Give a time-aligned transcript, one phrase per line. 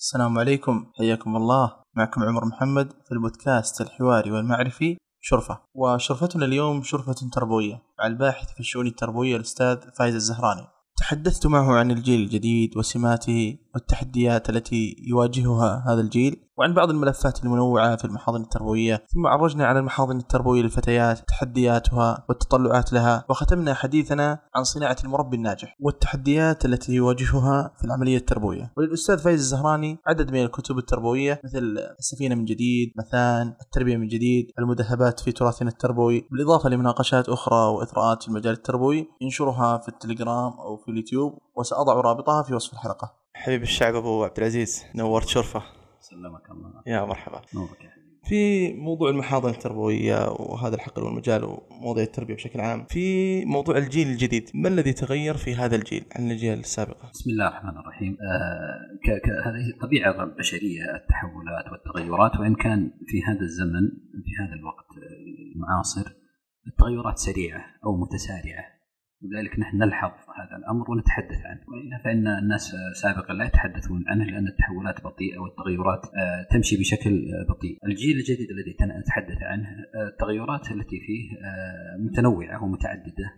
[0.00, 0.86] السلام عليكم.
[0.98, 1.72] حياكم الله.
[1.96, 5.58] معكم عمر محمد في البودكاست الحواري والمعرفي شرفة.
[5.74, 10.66] وشرفتنا اليوم شرفة تربوية مع الباحث في الشؤون التربوية الأستاذ فايز الزهراني.
[10.96, 16.36] تحدثت معه عن الجيل الجديد وسماته والتحديات التي يواجهها هذا الجيل.
[16.60, 22.92] وعن بعض الملفات المنوعة في المحاضن التربوية ثم عرجنا على المحاضن التربوية للفتيات تحدياتها والتطلعات
[22.92, 28.72] لها وختمنا حديثنا عن صناعة المربي الناجح والتحديات التي يواجهها في العملية التربوية.
[28.76, 34.50] وللأستاذ فايز الزهراني عدد من الكتب التربوية مثل السفينة من جديد مثان التربية من جديد
[34.58, 40.76] المذهبات في تراثنا التربوي بالإضافة لمناقشات أخرى وإثراءات في المجال التربوي ينشرها في التليجرام أو
[40.76, 43.12] في اليوتيوب وسأضع رابطها في وصف الحلقة.
[43.34, 45.79] حبيب الشعب أبو عبد العزيز نورت شرفة.
[46.10, 46.82] سلمك الله.
[46.86, 47.40] يا مرحبا.
[47.54, 47.90] نورك يا
[48.24, 53.04] في موضوع المحاضن التربوية وهذا الحقل والمجال ومواضيع التربية بشكل عام في
[53.44, 57.78] موضوع الجيل الجديد ما الذي تغير في هذا الجيل عن الأجيال السابقة بسم الله الرحمن
[57.78, 58.12] الرحيم.
[58.12, 63.88] آه ك- ك- هذه الطبيعة البشرية التحولات والتغيرات وإن كان في هذا الزمن
[64.24, 64.86] في هذا الوقت
[65.54, 66.12] المعاصر
[66.66, 68.64] التغيرات سريعة أو متسارعة.
[69.22, 71.60] لذلك نحن نلحظ هذا الأمر ونتحدث عنه.
[71.68, 77.52] وإلا فإن الناس سابقا لا يتحدثون عنه لأن التحولات بطيئة والتغيرات آه، تمشي بشكل آه،
[77.52, 77.78] بطيء.
[77.86, 81.30] الجيل الجديد الذي نتحدث عنه آه، التغيرات التي فيه
[81.98, 83.28] متنوعة ومتعددة.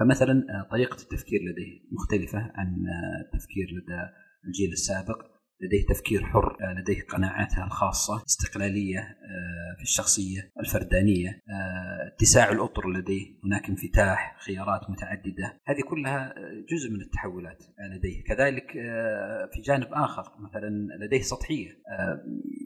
[0.00, 2.84] فمثلا طريقة التفكير لديه مختلفة عن
[3.24, 4.00] التفكير لدى
[4.46, 5.37] الجيل السابق.
[5.60, 12.88] لديه تفكير حر آه، لديه قناعاته الخاصة استقلالية آه، في الشخصية الفردانية آه، اتساع الأطر
[12.90, 13.26] لديه.
[13.44, 15.60] هناك انفتاح خيارات متعددة.
[15.66, 18.24] هذه كلها آه، جزء من التحولات آه، لديه.
[18.24, 22.22] كذلك آه، في جانب آخر مثلا لديه سطحية آه،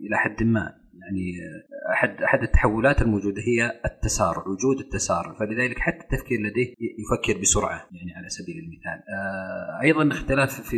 [0.06, 0.81] إلى حد ما.
[1.00, 5.34] يعني آه، أحد أحد التحولات الموجودة هي التسارع وجود التسارع.
[5.34, 9.02] فلذلك حتى التفكير لديه يفكر بسرعة يعني على سبيل المثال.
[9.08, 10.76] آه، أيضا اختلاف في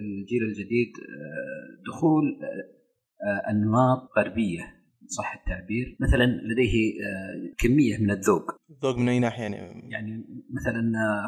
[0.00, 2.40] الجيل الجديد آه، دخول
[3.50, 4.60] أنماط غربية
[5.06, 5.96] صح التعبير.
[6.00, 6.92] مثلا لديه
[7.58, 8.44] كمية من الذوق.
[8.70, 10.80] الذوق من أي ناحية يعني؟ يعني مثلا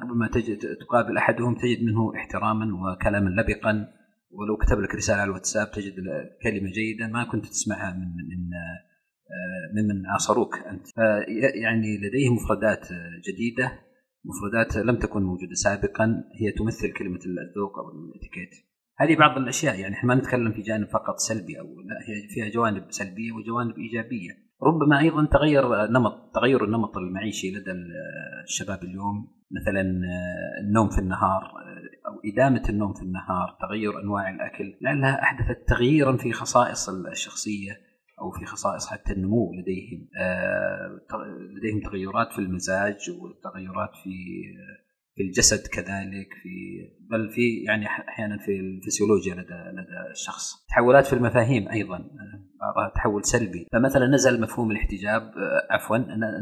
[0.03, 4.00] ربما تجد تقابل أحدهم تجد منه احتراما وكلاما لبقا.
[4.31, 5.95] ولو كتب لك رسالة على الواتساب تجد
[6.43, 10.87] كلمه جيدة ما كنت تسمعها من من آه، ممن عاصروك أنت.
[10.87, 11.25] في-
[11.63, 12.89] يعني لديه مفردات
[13.29, 13.73] جديدة
[14.25, 18.51] مفردات لم تكن موجودة سابقا هي تمثل كلمة الذوق أو الإتيكيت.
[18.99, 22.49] هذه بعض الأشياء يعني إحنا ما نتكلم في جانب فقط سلبي أو لا هي فيها
[22.49, 24.50] جوانب سلبية وجوانب إيجابية.
[24.63, 27.73] ربما أيضا تغير نمط تغير النمط المعيشي لدى
[28.45, 29.41] الشباب اليوم.
[29.53, 29.81] مثلا
[30.61, 31.43] النوم في النهار
[32.07, 34.79] أو إدامة النوم في النهار تغير أنواع الأكل.
[34.83, 37.73] لعلها أحدثت تغييرا في خصائص الشخصية
[38.21, 40.09] أو في خصائص حتى النمو لديهم.
[40.21, 41.01] آه،
[41.57, 44.11] لديهم تغيرات في المزاج وتغيرات في
[45.15, 46.79] في الجسد كذلك في
[47.11, 50.67] بل في يعني أحيانا في الفسيولوجيا لدى لدى الشخص.
[50.69, 51.99] تحولات في المفاهيم أيضا.
[52.95, 53.67] تحول سلبي.
[53.73, 55.97] فمثلا نزل مفهوم الاحتجاب آه، عفوا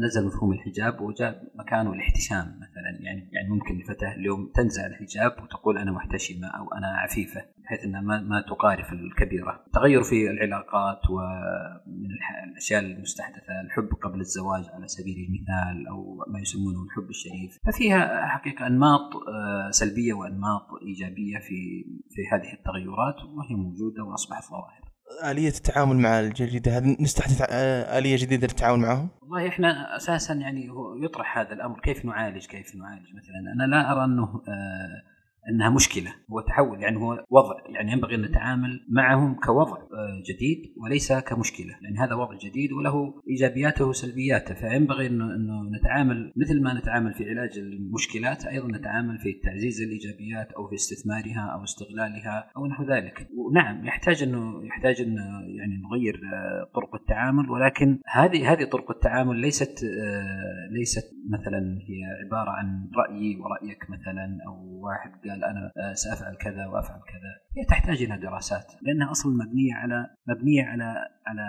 [0.05, 2.91] نزل مفهوم الحجاب وجاء مكانه الاحتشام مثلا.
[2.99, 8.01] يعني يعني ممكن الفتاة اليوم تنزع الحجاب وتقول أنا محتشمة أو أنا عفيفة بحيث إنها
[8.01, 9.63] ما, ما تقارف الكبيرة.
[9.73, 12.09] تغير في العلاقات ومن
[12.49, 17.57] الأشياء المستحدثة الحب قبل الزواج على سبيل المثال أو ما يسمونه الحب الشريف.
[17.65, 24.88] ففيها حقيقة أنماط آه، سلبية وأنماط إيجابية في في هذه التغيرات وهي موجودة وأصبحت ظواهر
[25.23, 30.33] آلية التعامل مع الجيل الجديد هل نستحدث آه، آلية جديدة للتعامل معهم؟ والله إحنا أساسا
[30.33, 35.03] يعني هو يطرح هذا الأمر كيف نعالج كيف نعالج مثلا أنا لا أرى أنه آه
[35.49, 36.13] أنها مشكلة.
[36.31, 41.75] هو تحول يعني هو وضع يعني ينبغي أن نتعامل معهم كوضع آه، جديد وليس كمشكلة.
[41.81, 44.53] لأن هذا وضع جديد وله إيجابياته وسلبياته.
[44.53, 50.51] فينبغي انه انه نتعامل مثل ما نتعامل في علاج المشكلات أيضا نتعامل في تعزيز الإيجابيات
[50.51, 53.27] أو في استثمارها أو استغلالها أو نحو ذلك.
[53.37, 55.21] ونعم يحتاج انه يحتاج انه
[55.57, 57.49] يعني نغير آه، طرق التعامل.
[57.49, 64.37] ولكن هذه هذه طرق التعامل ليست آه، ليست مثلا هي عبارة عن رأيي ورأيك مثلا
[64.47, 67.31] أو واحد قال أنا آه، سأفعل كذا وأفعل كذا.
[67.57, 71.41] هي تحتاج إلى دراسات لأنها أصلا مبنية على مبنية على على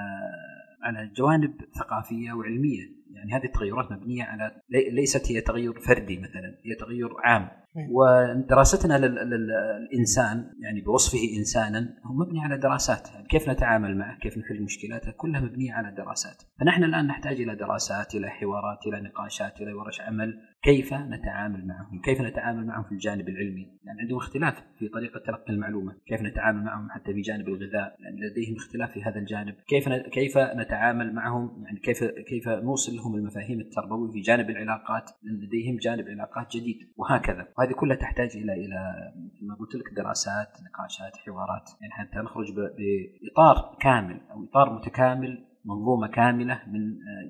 [0.82, 3.00] على جوانب ثقافية وعلمية.
[3.10, 7.48] يعني هذه التغيرات مبنية على لي- ليست هي تغير فردي مثلا هي تغير عام.
[7.90, 9.46] ودراستنا لل- لل-
[9.80, 13.08] للإنسان يعني بوصفه انسانا هو مبني على دراسات.
[13.14, 16.42] يعني كيف نتعامل معه كيف نحل مشكلاته كلها مبنية على دراسات.
[16.60, 20.40] فنحن الآن نحتاج إلى دراسات إلى حوارات إلى نقاشات إلى ورش عمل.
[20.62, 25.52] كيف نتعامل معهم؟ كيف نتعامل معهم في الجانب العلمي؟ يعني عندهم اختلاف في طريقة تلقي
[25.52, 25.92] المعلومة.
[26.06, 29.54] كيف نتعامل معهم حتى في جانب الغذاء؟ يعني لديهم اختلاف في هذا الجانب.
[29.68, 35.76] كيف كيف نتعامل معهم؟ يعني كيف كيف نوصل لهم المفاهيم التربوي في جانب العلاقات؟ لديهم
[35.76, 36.76] جانب علاقات جديد.
[36.96, 37.46] وهكذا.
[37.60, 39.12] وهذه كلها تحتاج إلى إلى
[39.42, 46.06] ما قلت لك دراسات نقاشات حوارات يعني حتى نخرج بإطار كامل أو إطار متكامل منظومة
[46.08, 46.80] كاملة من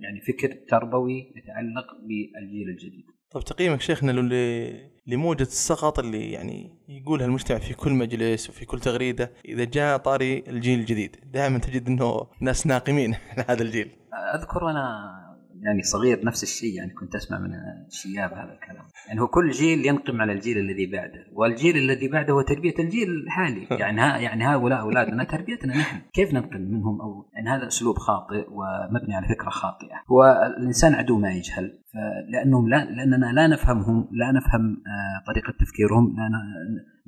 [0.03, 3.05] يعني فكر تربوي يتعلق بالجيل الجديد.
[3.31, 4.13] طيب تقييمك شيخنا
[5.07, 10.45] لموجة السخط اللي يعني يقولها المجتمع في كل مجلس وفي كل تغريدة إذا جاء طاري
[10.49, 13.91] الجيل الجديد دائما تجد أنه ناس ناقمين على هذا الجيل
[14.35, 15.30] أذكر أنا
[15.63, 17.51] يعني صغير نفس الشيء يعني كنت أسمع من
[17.87, 18.85] الشياب هذا الكلام.
[19.09, 23.09] يعني هو كل جيل ينقم على الجيل الذي بعده والجيل الذي بعده هو تربية الجيل
[23.11, 23.67] الحالي.
[23.71, 26.01] يعني ها يعني هؤلاء أولادنا تربيتنا نحن.
[26.13, 29.97] كيف ننقم منهم؟ أو يعني هذا أسلوب خاطئ ومبني على فكرة خاطئة.
[30.11, 31.81] هو الإنسان عدو ما يجهل
[32.29, 36.29] لأنهم لا لأننا لا نفهمهم لا نفهم آه، طريقة تفكيرهم لا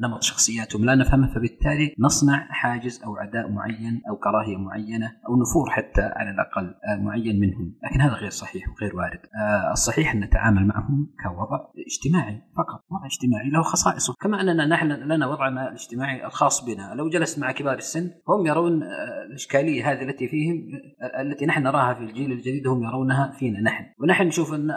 [0.02, 0.84] نمط شخصياتهم.
[0.84, 6.30] لا نفهمه فبالتالي نصنع حاجز أو عداء معين أو كراهية معينة أو نفور حتى على
[6.30, 9.20] الأقل آه، معين منهم، لكن هذا غير صحيح وغير وارد.
[9.36, 14.86] آه، الصحيح أن نتعامل معهم كوضع اجتماعي فقط، وضع اجتماعي له خصائصه، كما أننا نحن
[14.86, 20.02] لنا وضعنا الاجتماعي الخاص بنا، لو جلست مع كبار السن هم يرون آه، الإشكالية هذه
[20.02, 20.56] التي فيهم
[21.20, 24.70] التي نحن نراها في الجيل الجديد هم يرونها فينا نحن، ونحن نشوف أن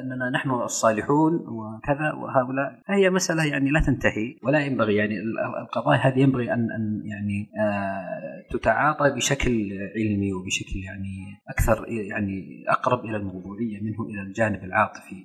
[0.00, 4.36] أننا نحن الصالحون وكذا وهؤلاء، فهي مسألة يعني لا تنتهي.
[4.44, 5.14] ولا ينبغي يعني
[5.62, 13.04] القضايا هذه ينبغي ان أن يعني آه تتعاطى بشكل علمي وبشكل يعني أكثر يعني أقرب
[13.04, 15.24] إلى الموضوعية منه إلى الجانب العاطفي.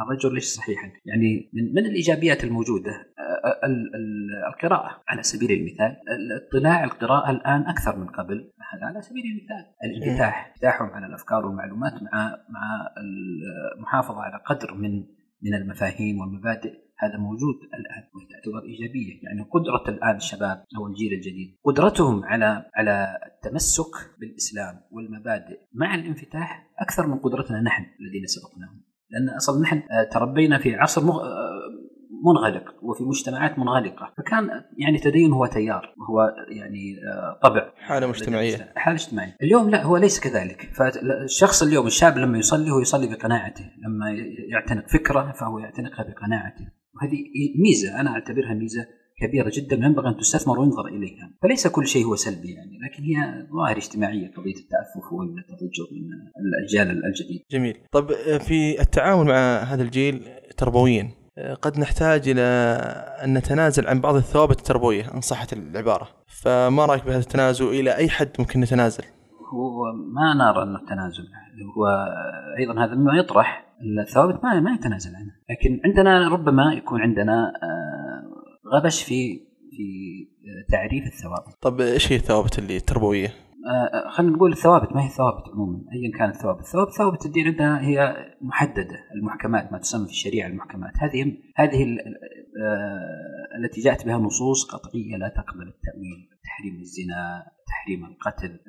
[0.00, 0.90] الرجل ليس صحيحا.
[1.04, 3.60] يعني من, من الإيجابيات الموجودة؟ آه
[4.48, 5.02] القراءة.
[5.08, 5.96] على سبيل المثال
[6.48, 8.52] اطلاع القراءة الآن أكثر من قبل.
[8.72, 12.88] هذا على سبيل المثال الانفتاح انفتاحهم على الأفكار والمعلومات مع مع
[13.76, 15.04] المحافظه على قدر من
[15.42, 16.83] من المفاهيم والمبادئ.
[16.98, 22.64] هذا موجود الآن وهي تعتبر إيجابية يعني قدرة الآن الشباب أو الجيل الجديد قدرتهم على
[22.74, 28.84] على التمسك بالإسلام والمبادئ مع الانفتاح أكثر من قدرتنا نحن الذين سبقناهم.
[29.10, 29.82] لأن أصلا نحن
[30.12, 31.02] تربينا في عصر
[32.24, 34.14] منغلق وفي مجتمعات منغلقة.
[34.18, 34.48] فكان
[34.78, 36.96] يعني تدين هو تيار وهو يعني
[37.42, 37.72] طبع.
[37.76, 38.72] حالة مجتمعية.
[38.76, 39.36] حالة اجتماعية.
[39.42, 40.70] اليوم لا هو ليس كذلك.
[40.74, 44.06] فالشخص اليوم الشاب لما يصلي هو يصلي بقناعته لما
[44.48, 46.68] يعتنق فكرة فهو يعتنقها بقناعته.
[46.96, 47.18] وهذه
[47.62, 48.86] ميزة أنا أعتبرها ميزة
[49.20, 53.46] كبيرة جدا ينبغي أن تستثمر وينظر إليها، فليس كل شيء هو سلبي يعني، لكن هي
[53.52, 57.44] ظواهر اجتماعية قضية التأفف والتضجر من الأجيال الجديدة.
[57.50, 60.24] جميل، طب في التعامل مع هذا الجيل
[60.56, 61.10] تربويا
[61.62, 62.42] قد نحتاج إلى
[63.24, 68.08] أن نتنازل عن بعض الثوابت التربوية ان صحت العبارة، فما رأيك بهذا التنازل إلى أي
[68.08, 69.04] حد ممكن نتنازل؟
[69.52, 71.24] هو ما نرى انه التنازل
[71.76, 71.86] هو
[72.58, 73.63] أيضا هذا مما يطرح
[74.00, 77.52] الثوابت ما ما يتنازل عنها لكن عندنا ربما يكون عندنا
[78.74, 79.40] غبش في
[79.70, 79.84] في
[80.68, 81.62] تعريف الثوابت.
[81.62, 83.28] طب إيش هي الثوابت اللي التربويه؟
[84.10, 84.92] خلينا نقول الثوابت.
[84.92, 88.98] ما هي الثوابت عموما؟ ايا كانت الثوابت، الثوابت ثوابت الدين عندنا هي محددة.
[89.14, 91.96] المحكمات ما تسمى في الشريعة المحكمات، هذه هذه
[93.58, 98.60] التي جاءت بها نصوص قطعية لا تقبل التأويل، تحريم الزنا، تحريم القتل،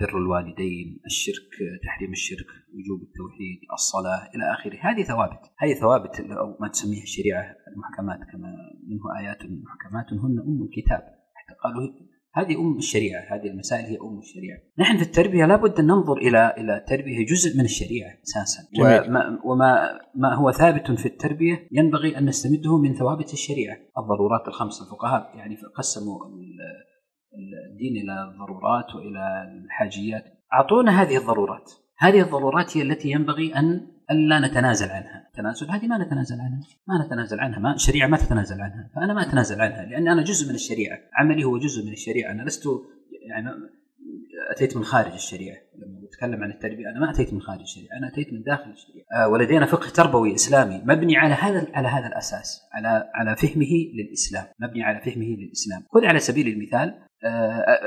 [0.00, 1.50] بر الوالدين، الشرك،
[1.86, 7.44] تحريم الشرك، وجوب التوحيد، الصلاة إلى آخره، هذه ثوابت، هذه ثوابت أو ما تسميها الشريعة
[7.68, 8.50] المحكمات كما
[8.88, 11.02] منه آيات محكمات هن أم الكتاب،
[11.34, 14.58] حتى قالوا هذه أم الشريعة، هذه المسائل هي أم الشريعة.
[14.78, 18.62] نحن في التربية لابد أن ننظر إلى إلى التربيه جزء من الشريعة أساسا.
[18.80, 24.82] وما, وما ما هو ثابت في التربية ينبغي أن نستمده من ثوابت الشريعة، الضرورات الخمس
[24.82, 26.18] الفقهاء يعني قسموا
[27.70, 30.24] الدين إلى الضرورات وإلى الحاجيات.
[30.52, 36.04] أعطونا هذه الضرورات، هذه الضرورات هي التي ينبغي ان الا نتنازل عنها، التنازل هذه ما
[36.04, 40.08] نتنازل عنها، ما نتنازل عنها، ما الشريعة ما تتنازل عنها، فأنا ما أتنازل عنها لأن
[40.08, 42.64] أنا جزء من الشريعة، عملي هو جزء من الشريعة، أنا لست
[43.28, 43.48] يعني
[44.50, 48.08] أتيت من خارج الشريعة، لما أتكلم عن التربية أنا ما أتيت من خارج الشريعة، أنا
[48.08, 52.60] أتيت من داخل الشريعة، آه ولدينا فقه تربوي إسلامي مبني على هذا على هذا الأساس،
[52.72, 57.03] على على فهمه للإسلام، مبني على فهمه للإسلام، خذ على سبيل المثال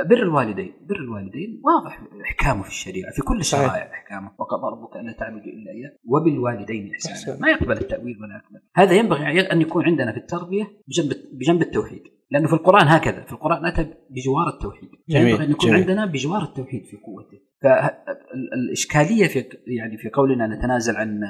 [0.09, 0.73] بر الوالدين.
[0.89, 5.71] بر الوالدين واضح إحكامه في الشريعة في كل الشرائع إحكامه وقضى ربك الا تعبدوا إلا
[5.71, 7.39] إياه وبالوالدين إحسانا.
[7.39, 8.61] ما يقبل التأويل ولا يقبل.
[8.75, 12.03] هذا ينبغي أن يكون عندنا في التربية بجنب بجنب التوحيد.
[12.31, 14.89] لأنه في القرآن هكذا في القرآن أتى بجوار التوحيد.
[15.07, 15.81] ينبغي أن يكون جميل.
[15.81, 17.37] عندنا بجوار التوحيد في قوته.
[17.61, 21.21] فالاشكاليه في يعني في قولنا نتنازل عن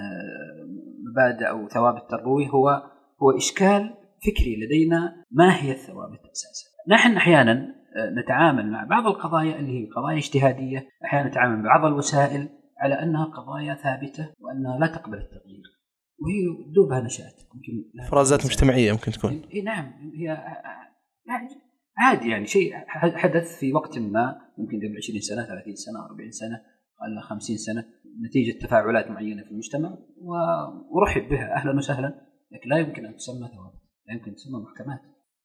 [1.12, 2.70] مبادئ أو ثوابت تربويه هو
[3.24, 3.94] هو إشكال
[4.26, 10.18] فكري لدينا ما هي الثوابت أساسا نحن أحيانا نتعامل مع بعض القضايا اللي هي قضايا
[10.18, 15.64] اجتهادية، أحيانا نتعامل مع بعض الوسائل على أنها قضايا ثابتة وأنها لا تقبل التغيير.
[16.20, 19.42] وهي دوبها نشات يمكن فرازات مجتمعية ممكن تكون.
[19.54, 19.94] إي نعم.
[20.20, 20.38] هي
[21.98, 26.62] عادي يعني شيء حدث في وقت ما يمكن قبل 20 سنة 30 سنة 40 سنة
[27.02, 27.86] ولا 50 سنة
[28.28, 29.98] نتيجة تفاعلات معينة في المجتمع
[30.92, 31.56] ورحب بها.
[31.56, 32.28] أهلا وسهلا.
[32.52, 35.00] لكن لا يمكن أن تسمى ثوابت لا يمكن تسمى محكمات.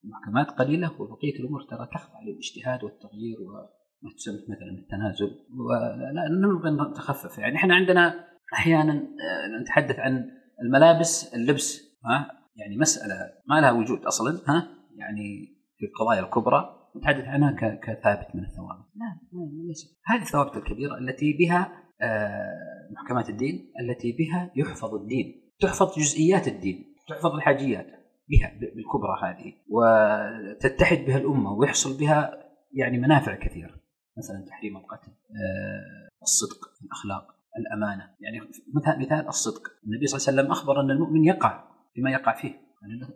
[0.04, 7.38] المحكمات قليلة وبقية الأمور ترى تخضع للاجتهاد والتغيير وما تسمى مثلا التنازل ولا نبغى نتخفف
[7.38, 7.56] يعني.
[7.56, 10.30] إحنا عندنا أحيانا آه، نتحدث عن
[10.62, 13.14] الملابس اللبس ها؟ يعني مسألة
[13.48, 16.78] ما لها وجود أصلا ها؟ يعني في القضايا الكبرى.
[16.96, 17.50] نتحدث عنها
[17.82, 20.00] كثابت من الثوابت لا ليس.
[20.06, 25.52] هذه الثوابت الكبيرة التي بها آه، محكمات الدين التي بها يحفظ الدين.
[25.60, 26.94] تحفظ جزئيات الدين.
[27.08, 27.86] تحفظ الحاجيات.
[28.28, 33.74] بها بالكبرى هذه وتتحد بها الأمة ويحصل بها يعني منافع كثيره
[34.18, 38.10] مثلا تحريم القتل آه، الصدق الأخلاق الأمانة.
[38.20, 38.40] يعني
[38.74, 39.62] مثال مثال الصدق.
[39.86, 41.64] النبي صلى الله عليه وسلم أخبر أن المؤمن يقع
[41.94, 42.48] فيما يقع فيه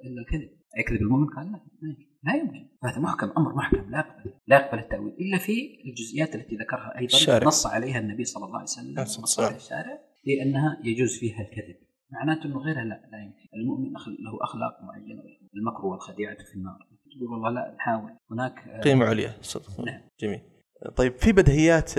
[0.04, 0.50] إلا الكذب.
[0.78, 1.60] يكذب المؤمن؟ قال لا
[2.22, 2.68] لا يمكن.
[2.84, 5.12] هذا محكم أمر محكم لا يقبل لا يقبل التأويل.
[5.20, 7.46] إلا في الجزئيات التي ذكرها أيضا الشارع.
[7.46, 11.76] نص عليها النبي صلى الله عليه وسلم نص على الشارع في انها يجوز فيها الكذب.
[12.10, 13.48] معناته إنه غيرها لا لا يمكن.
[13.54, 15.22] المؤمن له أخلاق معينة
[15.56, 16.78] المكر والخديعة في النار.
[17.16, 18.10] تقول والله لا نحاول.
[18.30, 19.34] هناك آه، قيمة عليا.
[19.40, 20.00] صدق نعم.
[20.20, 20.40] جميل.
[20.96, 21.92] طيب في بدهيات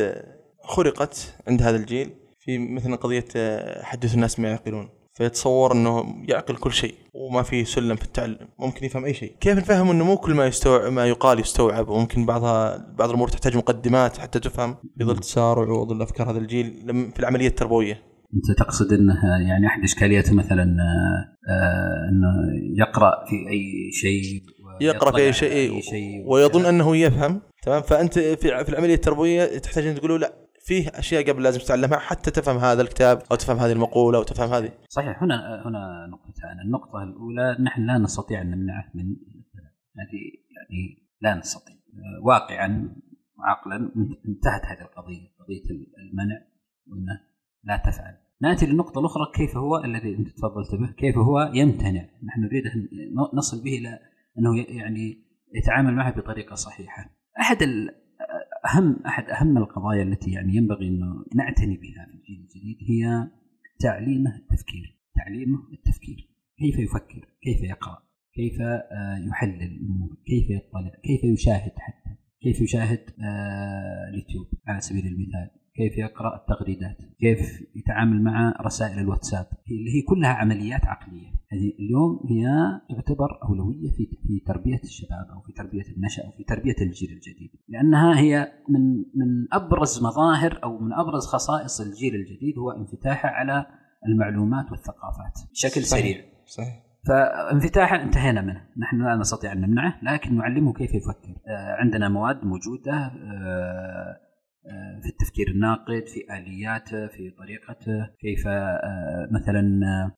[0.64, 2.10] خرقت عند هذا الجيل؟
[2.40, 4.90] في مثلا قضية آه، حدث الناس ما يعقلون.
[5.14, 8.48] فيتصور إنه يعقل كل شيء وما في سلم في التعلم.
[8.60, 9.36] ممكن يفهم أي شيء.
[9.40, 13.58] كيف نفهم إنه مو كل ما يستوعب ما يقال يستوعب؟ وممكن بعضها بعض الأمور تحتاج
[13.58, 16.72] مقدمات حتى تفهم في ظل تسارع وظل أفكار هذا الجيل
[17.14, 18.04] في العملية التربوية.
[18.36, 20.64] أنت تقصد إنه يعني أحد اشكالياته مثلا
[21.50, 22.34] آه، إنه
[22.78, 24.42] يقرأ في أي شيء
[24.82, 29.88] يقرأ في أي شيء, شيء ويظن أنه يفهم تمام؟ فأنت في في العملية التربوية تحتاج
[29.88, 33.72] أن تقول لا فيه أشياء قبل لازم تتعلمها حتى تفهم هذا الكتاب أو تفهم هذه
[33.72, 34.72] المقولة أو تفهم هذه.
[34.90, 35.24] صحيح.
[35.24, 39.06] هنا هنا نقطتان النقطة الأولى نحن لا نستطيع أن نمنعه من
[39.98, 40.22] هذه
[40.56, 41.76] يعني لا نستطيع.
[42.26, 42.96] واقعا
[43.40, 43.76] وعقلا
[44.28, 45.64] انتهت هذه القضية قضية
[45.98, 46.40] المنع
[46.88, 47.20] وإنه
[47.64, 48.18] لا تفعل.
[48.42, 52.88] نأتي للنقطة الأخرى كيف هو الذي أنت تفضلت به؟ كيف هو يمتنع؟ نحن نريد أن
[53.34, 54.00] نصل به إلى
[54.40, 55.24] أنه يعني
[55.56, 57.10] يتعامل معه بطريقة صحيحة.
[57.40, 57.58] أحد
[58.66, 63.28] أهم أحد أهم القضايا التي يعني ينبغي انه نعتني بها في الجيل الجديد هي
[63.80, 67.98] تعليمه التفكير، تعليمه التفكير، كيف يفكر، كيف يقرأ،
[68.34, 69.80] كيف آه، يحلل
[70.26, 76.98] كيف يطلع، كيف يشاهد حتى، كيف يشاهد آه، اليوتيوب؟ على سبيل المثال، كيف يقرأ التغريدات
[77.20, 77.40] كيف
[77.76, 79.46] يتعامل مع رسائل الواتساب.
[79.72, 81.28] اللي هي كلها عمليات عقلية.
[81.52, 82.46] هذه اليوم هي
[82.90, 87.50] تعتبر أولوية في في تربية الشباب أو في تربية النشأ أو في تربية الجيل الجديد.
[87.68, 93.66] لأنها هي من من أبرز مظاهر أو من أبرز خصائص الجيل الجديد هو انفتاحه على
[94.08, 96.04] المعلومات والثقافات بشكل صحيح.
[96.04, 96.26] سريع.
[96.46, 96.84] صحيح.
[97.08, 98.64] فانفتاحه انتهينا منه.
[98.78, 101.36] نحن لا نستطيع أن نمنعه لكن نعلمه كيف يفكر.
[101.48, 104.27] آه، عندنا مواد موجودة آه،
[105.02, 110.12] في التفكير الناقد في آلياته في طريقته كيف آه، مثلا آه،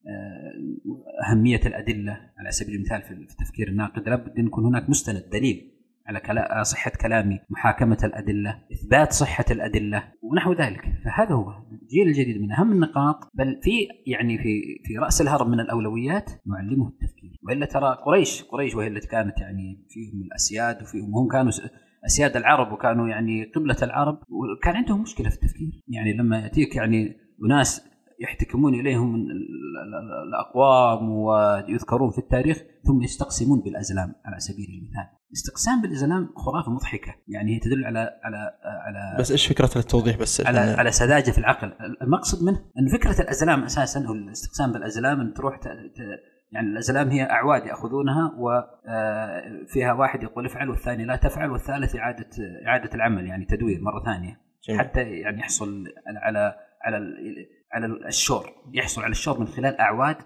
[1.30, 2.30] أهمية الأدلة.
[2.38, 5.72] على سبيل المثال في التفكير الناقد لابد أن يكون هناك مستند دليل
[6.06, 10.82] على صحة كلامي محاكمة الأدلة إثبات صحة الأدلة ونحو ذلك.
[11.06, 13.30] فهذا هو الجيل الجديد من أهم النقاط.
[13.34, 17.40] بل في يعني في في رأس الهرم من الأولويات نعلمه التفكير.
[17.44, 21.52] وإلا ترى قريش قريش وهي التي كانت يعني فيهم الأسياد وفيهم هم كانوا
[22.06, 25.82] اسياد العرب وكانوا يعني قبلة العرب وكان عندهم مشكلة في التفكير.
[25.88, 27.90] يعني لما يأتيك يعني أناس
[28.22, 29.16] يحتكمون إليهم
[30.28, 35.20] الأقوام ويذكرون في التاريخ ثم يستقسمون بالأزلام على سبيل المثال.
[35.30, 40.42] الاستقسام بالأزلام خرافة مضحكة، يعني هي تدل على على على بس إيش فكرة التوضيح بس؟
[40.46, 45.34] على على سذاجة في العقل، المقصد منه أن فكرة الأزلام أساسا أو الاستقسام بالأزلام أن
[45.34, 45.60] تروح
[46.52, 52.30] يعني الازلام هي أعواد يأخذونها وفيها آه، واحد يقول افعل والثاني لا تفعل والثالث إعادة
[52.68, 54.80] إعادة العمل يعني تدوير مرة ثانية جميل.
[54.80, 55.84] حتى يعني يحصل
[56.24, 57.16] على على
[57.74, 60.18] على الشور يحصل على الشور من خلال أعواد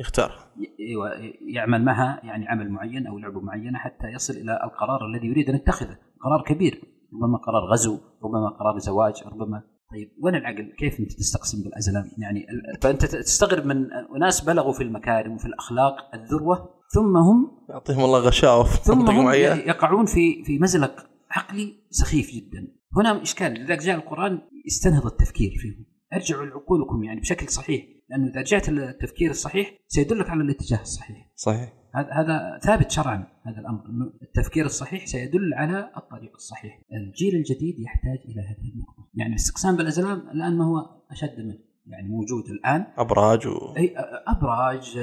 [0.00, 0.32] يختار
[0.80, 1.10] أيوه
[1.54, 5.54] يعمل معها يعني عمل معين أو لعبة معينة حتى يصل إلى القرار الذي يريد أن
[5.56, 6.82] يتخذه قرار كبير
[7.14, 12.46] ربما قرار غزو ربما قرار زواج ربما طيب وين العقل؟ كيف أنت تستقسم بالأزلام؟ يعني
[12.82, 18.64] فأنت تستغرب من أناس بلغوا في المكارم وفي الأخلاق الذروة ثم هم يعطيهم الله غشاوة
[18.64, 22.68] ثم هم يقعون في في مزلق عقلي سخيف جدا.
[22.96, 25.86] هنا إشكال لذلك جاء القرآن يستنهض التفكير فيهم.
[26.12, 31.30] أرجعوا لعقولكم يعني بشكل صحيح لأنه إذا رجعت للتفكير الصحيح سيدلك على الاتجاه الصحيح.
[31.34, 31.77] صحيح.
[31.94, 33.80] هذا ثابت شرعا هذا الأمر.
[34.22, 36.80] التفكير الصحيح سيدل على الطريق الصحيح.
[36.92, 39.08] الجيل الجديد يحتاج إلى هذه النقطة.
[39.14, 41.67] يعني الاستقسام بالأزلام الان ما هو أشد منه.
[41.88, 42.86] يعني موجود الآن.
[42.98, 43.76] أبراج و...
[43.76, 43.94] أي
[44.26, 44.98] أبراج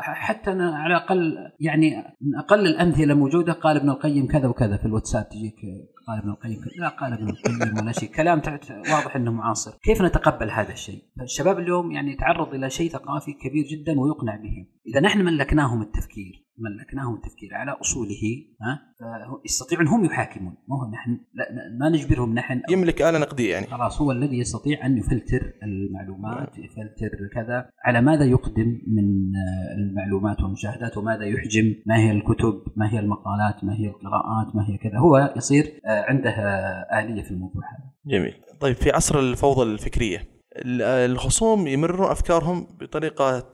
[0.00, 3.52] حتى أنا على الأقل يعني من أقل الأمثلة موجودة.
[3.52, 5.56] قال ابن القيم كذا وكذا في الواتساب تجيك
[6.08, 8.10] قال ابن القيم لا قال ابن القيم ولا شيء.
[8.10, 9.78] كلام واضح إنه معاصر.
[9.82, 14.66] كيف نتقبل هذا الشيء؟ الشباب اليوم يعني يتعرض إلى شيء ثقافي كبير جدا ويقنع به.
[14.86, 18.22] إذا نحن ملكناهم التفكير ملكناهم التفكير على أصوله
[18.62, 18.80] ها؟
[19.44, 20.54] يستطيعون هم يحاكمون.
[20.68, 21.46] ما هو نحن لا
[21.80, 22.60] ما نجبرهم نحن.
[22.70, 23.66] يملك آلة نقدية يعني.
[23.66, 27.70] خلاص هو الذي يستطيع أن يفلتر المعلومات يفلتر كذا.
[27.84, 29.04] على ماذا يقدم من
[29.78, 34.78] المعلومات والمشاهدات؟ وماذا يحجم؟ ما هي الكتب؟ ما هي المقالات؟ ما هي القراءات؟ ما هي
[34.78, 36.30] كذا؟ هو يصير آه، عنده
[37.00, 37.90] آلية في الموضوع هذا.
[38.18, 38.34] جميل.
[38.60, 40.18] طيب في عصر الفوضى الفكرية
[40.56, 43.44] ال- الخصوم يمررون أفكارهم بطريقة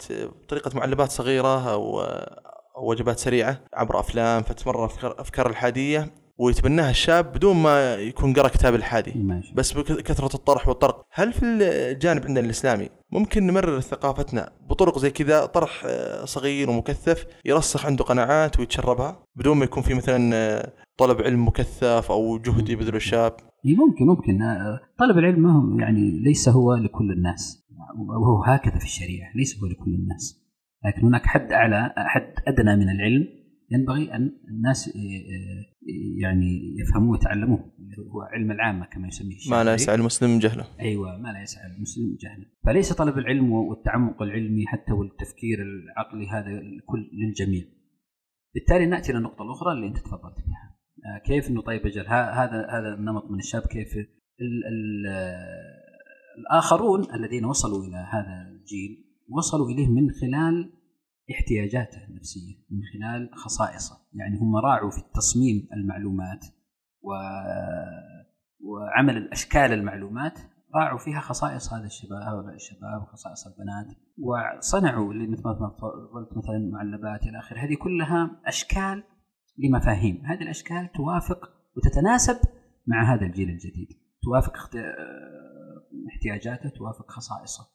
[0.42, 7.32] بطريقة معلبات صغيرة أو أو وجبات سريعة عبر أفلام فتمرر أفكار أفكار الحادية ويتبناها الشاب
[7.32, 9.12] بدون ما يكون قرأ كتاب الحادي.
[9.16, 9.54] ماشي.
[9.54, 11.06] بس بكثرة الطرح والطرق.
[11.12, 17.26] هل في الجانب عندنا الإسلامي ممكن نمرر ثقافتنا بطرق زي كذا؟ طرح آه، صغير ومكثف
[17.44, 22.68] يرسخ عنده قناعات ويتشربها بدون ما يكون في مثلا آه، طلب علم مكثف أو جهد
[22.68, 23.32] يبذله الشاب؟
[23.64, 24.42] ممكن ممكن.
[24.42, 27.64] آه، طلب العلم ما هو يعني ليس هو لكل الناس.
[28.08, 30.43] وهو هكذا في الشريعة ليس هو لكل الناس.
[30.84, 33.28] لكن هناك حد أعلى حد أدنى من العلم
[33.70, 35.64] ينبغي أن الناس آه، آه،
[36.22, 37.58] يعني يفهموه ويتعلموه
[38.14, 39.74] هو علم العامة كما يسميه ما لا.
[39.74, 40.66] يسعى المسلم جهله.
[40.80, 46.50] أيوه ما لا يسعى المسلم جهلا فليس طلب العلم والتعمق العلمي حتى والتفكير العقلي هذا
[46.50, 47.64] الكل للجميع.
[48.54, 50.74] بالتالي نأتي إلى النقطة الأخرى اللي أنت تفضلت بها
[51.06, 53.96] آه، كيف انه طيب أجل هذا هذا النمط من الشاب كيف
[54.40, 55.84] ال ال آه،
[56.38, 60.72] الآخرون الذين وصلوا إلى هذا الجيل وصلوا إليه من خلال
[61.30, 63.96] احتياجاته النفسية من خلال خصائصه.
[64.12, 66.44] يعني هم راعوا في تصميم المعلومات
[67.02, 67.10] و
[68.64, 70.38] وعمل الأشكال المعلومات
[70.74, 73.86] راعوا فيها خصائص هذا الشباب هؤلاء الشباب وخصائص البنات
[74.18, 75.68] وصنعوا اللي مثل ما
[76.14, 77.58] قلت مثلا معلبات إلى آخره.
[77.58, 79.02] هذه كلها أشكال
[79.58, 80.22] لمفاهيم.
[80.26, 82.36] هذه الأشكال توافق وتتناسب
[82.86, 83.88] مع هذا الجيل الجديد.
[84.22, 84.56] توافق
[86.08, 87.73] احتياجاته توافق خصائصه.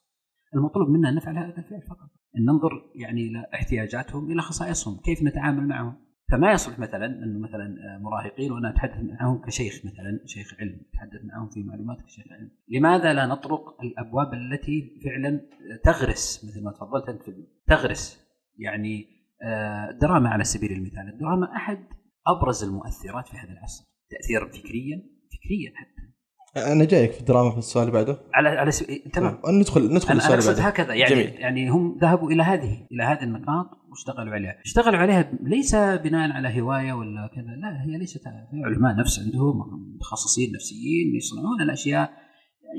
[0.54, 2.10] المطلوب منا أن نفعل هذا الفعل فقط.
[2.38, 5.96] أن ننظر يعني إلى احتياجاتهم إلى خصائصهم كيف نتعامل معهم.
[6.32, 11.24] فما يصلح مثلا انه مثلا آه، مراهقين وأنا أتحدث معهم كشيخ مثلا شيخ علم أتحدث
[11.24, 12.50] معهم في معلومات كشيخ علم.
[12.68, 15.40] لماذا لا نطرق الأبواب التي فعلا
[15.84, 17.36] تغرس مثل ما تفضلت أنت
[17.66, 18.26] تغرس.
[18.58, 19.06] يعني
[19.42, 21.08] آه، دراما على سبيل المثال.
[21.08, 21.84] الدراما أحد
[22.26, 23.84] أبرز المؤثرات في هذا العصر.
[24.10, 26.09] تاثيرا فكريا فكريا حتى.
[26.56, 28.20] أنا جايك في الدراما في السؤال اللي بعده.
[28.34, 29.38] على على سبيل تمام.
[29.60, 30.68] ندخل ندخل أنا السؤال أنا اللي بعده.
[30.68, 31.34] هكذا يعني جميل.
[31.40, 36.60] يعني هم ذهبوا إلى هذه إلى هذه النقاط واشتغلوا عليها، اشتغلوا عليها ليس بناء على
[36.60, 38.22] هواية ولا كذا، لا هي ليست
[38.64, 39.56] علماء نفس عندهم
[39.94, 42.10] متخصصين نفسيين يصنعون الأشياء.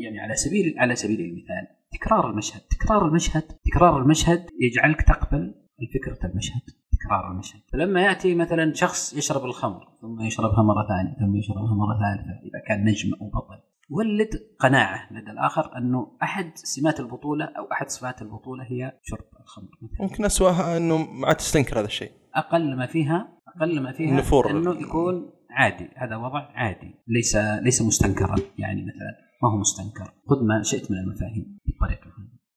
[0.04, 6.30] يعني على سبيل على سبيل المثال تكرار المشهد، تكرار المشهد، تكرار المشهد يجعلك تقبل الفكرة
[6.30, 6.62] المشهد،
[7.06, 12.00] تكرار المشهد، فلما يأتي مثلا شخص يشرب الخمر ثم يشربها مرة ثانية ثم يشربها مرة
[12.00, 13.62] ثالثة إذا كان نجم أو بطل.
[13.90, 19.70] ولد قناعة لدى الآخر أنه أحد سمات البطولة أو أحد صفات البطولة هي شرب الخمر
[20.00, 22.12] ممكن أسوأها أنه ما تستنكر هذا الشيء.
[22.36, 24.52] أقل ما فيها أقل ما فيها النفور.
[24.52, 25.90] أنه يكون عادي.
[25.98, 26.96] هذا وضع عادي.
[27.08, 28.36] ليس ليس مستنكرا.
[28.58, 30.14] يعني مثلا ما هو مستنكر.
[30.30, 31.60] خذ ما شئت من المفاهيم.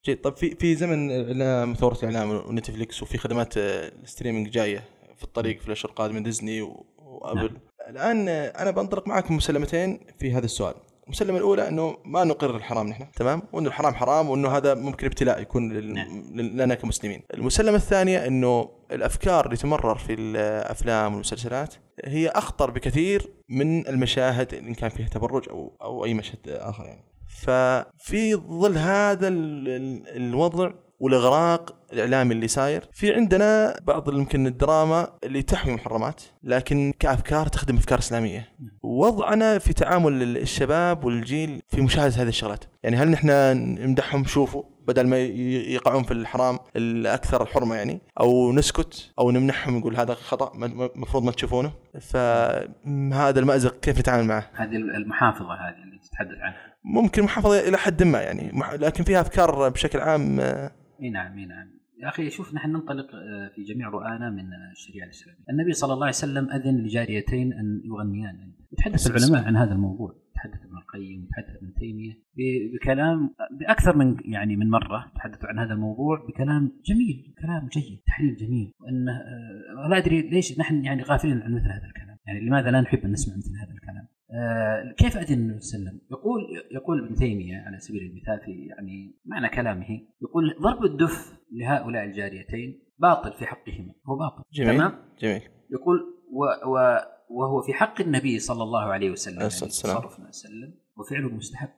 [0.04, 0.20] جيد.
[0.20, 4.84] طيب في في زمن الاعلام ثوره الاعلام ونتفليكس وفي خدمات آه، ال streaming جاية
[5.16, 6.60] في الطريق في الأشهر القادمة ديزني
[6.98, 7.38] وأبل.
[7.40, 7.58] نعم.
[7.88, 10.74] الآن آه، أنا بنطلق معكم مسلمتين في هذا السؤال.
[11.06, 15.40] المسلمة الأولى إنه ما نقر الحرام نحن تمام؟ وإنه الحرام حرام وإنه هذا ممكن ابتلاء
[15.42, 16.22] يكون لل- نعم.
[16.40, 17.22] لنا كمسلمين.
[17.34, 24.74] المسلمة الثانية إنه الأفكار اللي تمرر في الأفلام والمسلسلات هي أخطر بكثير من المشاهد إن
[24.74, 27.04] كان فيها تبرج أو أو أي مشهد آخر يعني.
[27.42, 30.70] ففي ظل هذا ال- ال- الوضع
[31.00, 37.76] والإغراق الإعلامي اللي صاير في عندنا بعض يمكن الدراما اللي تحوي محرمات لكن كأفكار تخدم
[37.76, 38.48] أفكار إسلامية.
[38.82, 42.64] وضعنا في تعامل الشباب والجيل في مشاهدة هذه الشغلات.
[42.82, 49.12] يعني هل نحن نمدحهم شوفوا بدل ما يقعون في الحرام الأكثر حرمه يعني أو نسكت
[49.18, 55.54] أو نمنحهم نقول هذا خطأ المفروض ما تشوفونه؟ فهذا المأزق كيف نتعامل معه؟ هذه المحافظة
[55.54, 56.73] هذه اللي تتحدث عنها.
[56.84, 61.74] ممكن محافظة إلى حد ما يعني لكن فيها أفكار بشكل عام إي نعم إي نعم.
[62.02, 66.06] يا أخي شوف نحن ننطلق آه، في جميع رؤانا من الشريعة الإسلامية، النبي صلى الله
[66.06, 71.56] عليه وسلم أذن لجاريتين أن يغنيان، يتحدث العلماء عن هذا الموضوع، يتحدث ابن القيم، يتحدث
[71.56, 72.12] ابن تيمية.
[72.36, 78.36] بكلام بأكثر من يعني من مرة تحدثوا عن هذا الموضوع بكلام جميل، كلام جيد، تحليل
[78.36, 82.70] جميل، وان آه، لا أدري ليش نحن يعني غافلين عن مثل هذا الكلام، يعني لماذا
[82.70, 86.06] لا نحب أن نسمع مثل هذا الكلام؟ آه كيف اذن النبي صلى الله عليه وسلم؟
[86.10, 89.86] يقول يقول ابن تيمية على سبيل المثال في يعني معنى كلامه
[90.22, 95.98] يقول ضرب الدف لهؤلاء الجاريتين باطل في حقهما هو باطل جميل تمام؟ جميل يقول
[96.32, 96.98] و و
[97.30, 99.98] وهو في حق النبي صلى الله عليه وسلم عليه الصلاة والسلام.
[99.98, 101.68] تصرف النبي صلى الله عليه وسلم وفعله مستحب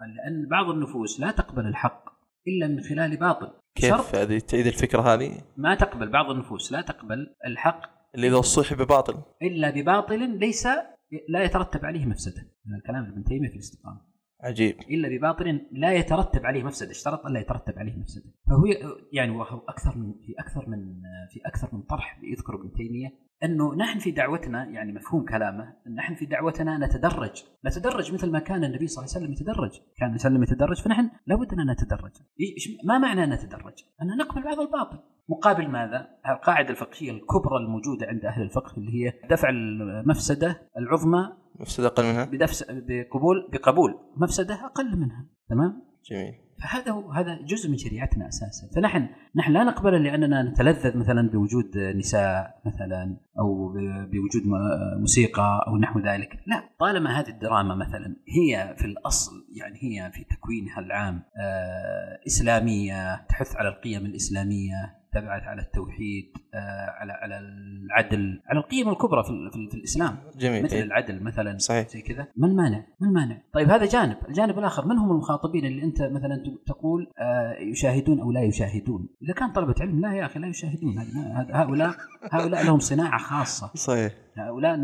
[0.00, 2.04] لأن بعض النفوس لا تقبل الحق
[2.48, 7.34] إلا من خلال باطل كيف هذه تعيد الفكرة هذه ما تقبل بعض النفوس لا تقبل
[7.46, 7.80] الحق
[8.14, 10.68] اللي اذا صحي بباطل إلا بباطل ليس
[11.28, 12.40] لا يترتب عليه مفسدة.
[12.40, 14.00] هذا الكلام ابن تيمية في الاستقامة.
[14.40, 14.76] عجيب.
[14.90, 16.90] إلا بباطل لا يترتب عليه مفسدة.
[16.90, 18.32] اشترط الا يترتب عليه مفسدة.
[18.46, 18.64] فهو
[19.12, 23.74] يعني وهو أكثر من في أكثر من في أكثر من طرح يذكر ابن تيمية أنه
[23.74, 27.44] نحن في دعوتنا يعني مفهوم كلامه نحن في دعوتنا نتدرج.
[27.66, 29.70] نتدرج مثل ما كان النبي صلى الله عليه وسلم يتدرج.
[29.96, 32.12] كان النبي صلى الله عليه وسلم يتدرج فنحن لابد أن نتدرج.
[32.84, 34.98] ما معنى نتدرج؟ أن نقبل بعض الباطل.
[35.28, 41.86] مقابل ماذا؟ القاعدة الفقهية الكبرى الموجودة عند أهل الفقه اللي هي دفع المفسدة العظمى مفسدة
[41.86, 42.30] أقل منها؟
[42.70, 45.26] بقبول بقبول مفسدة أقل منها.
[45.48, 46.34] تمام؟ جميل.
[46.62, 48.68] فهذا هو هذا جزء من شريعتنا أساسا.
[48.74, 53.68] فنحن نحن لا نقبل لأننا نتلذذ مثلا بوجود نساء مثلا أو
[54.12, 54.42] بوجود
[55.00, 56.38] موسيقى أو نحو ذلك.
[56.46, 63.26] لا طالما هذه الدراما مثلا هي في الأصل يعني هي في تكوينها العام آه إسلامية
[63.28, 69.28] تحث على القيم الإسلامية تبعث على التوحيد آه على على العدل على القيم الكبرى في,
[69.52, 70.82] في, في الإسلام جميل مثل إيه.
[70.82, 71.88] العدل مثلا صحيح.
[71.88, 75.84] زي كذا ما المانع؟ ما المانع؟ طيب هذا جانب، الجانب الآخر من هم المخاطبين اللي
[75.84, 80.40] أنت مثلا تقول آه يشاهدون أو لا يشاهدون؟ إذا كان طلبة علم لا يا أخي
[80.40, 80.98] لا يشاهدون
[81.52, 81.94] هؤلاء
[82.32, 84.76] هؤلاء لهم صناعة خاصة، صحيح هؤلاء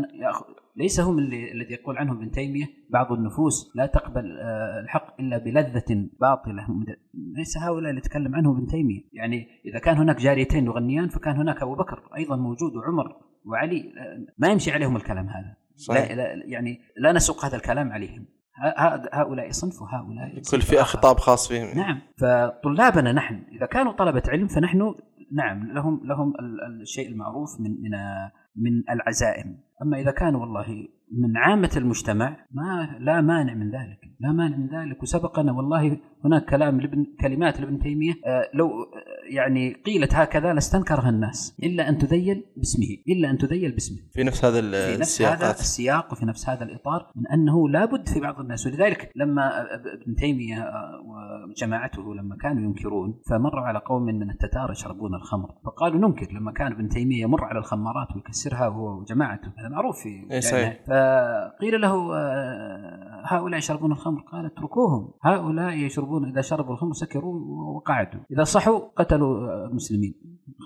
[0.77, 5.37] ليس هم اللي الذي يقول عنهم ابن تيمية بعض النفوس لا تقبل آه، الحق إلا
[5.37, 6.67] بلذة باطلة.
[7.13, 11.61] ليس هؤلاء اللي يتكلم عنهم ابن تيمية، يعني إذا كان هناك جاريتين يغنيان فكان هناك
[11.61, 13.77] أبو بكر أيضا موجود وعمر وعلي.
[13.79, 15.55] آه، ما يمشي عليهم الكلام هذا.
[15.75, 16.11] صحيح.
[16.11, 18.25] لا, يعني لا نسوق هذا الكلام عليهم.
[19.13, 20.81] هؤلاء صنف وهؤلاء كل فئة.
[20.83, 21.77] خطاب خاص فيهم.
[21.77, 22.01] نعم.
[22.17, 24.95] فطلابنا نحن إذا كانوا طلبة علم فنحن
[25.31, 27.91] نعم لهم لهم ال- الشيء المعروف من من
[28.55, 29.57] من العزائم.
[29.81, 33.99] أما إذا كانوا والله من عامة المجتمع ما لا مانع من ذلك.
[34.19, 35.03] لا مانع من ذلك.
[35.03, 41.09] وسبقنا والله هناك كلام لابن كلمات لابن تيمية آه، لو آه، يعني قيلت هكذا لاستنكرها
[41.09, 43.97] الناس إلا أن تذيل باسمه إلا أن تذيل باسمه.
[44.13, 48.19] في نفس هذا في نفس هذا السياق وفي نفس هذا الإطار من أنه لابد في
[48.19, 48.67] بعض الناس.
[48.67, 51.01] ولذلك لما ابن تيمية آه،
[51.49, 55.49] وجماعته لما كانوا ينكرون فمروا على قوم من التتار يشربون الخمر.
[55.65, 59.47] فقالوا ننكر لما كان ابن تيمية يمر على الخمارات ويكسرها هو وجماعته.
[59.59, 60.79] هذا معروف في إيه صحيح.
[60.87, 62.15] فقيل له
[63.25, 65.13] هؤلاء يشربون الخمر؟ قال اتركوهم.
[65.23, 67.39] هؤلاء يشربون إذا شربوا الخمر سكروا
[67.75, 68.21] وقعدوا.
[68.31, 70.13] إذا صحوا قتلوا المسلمين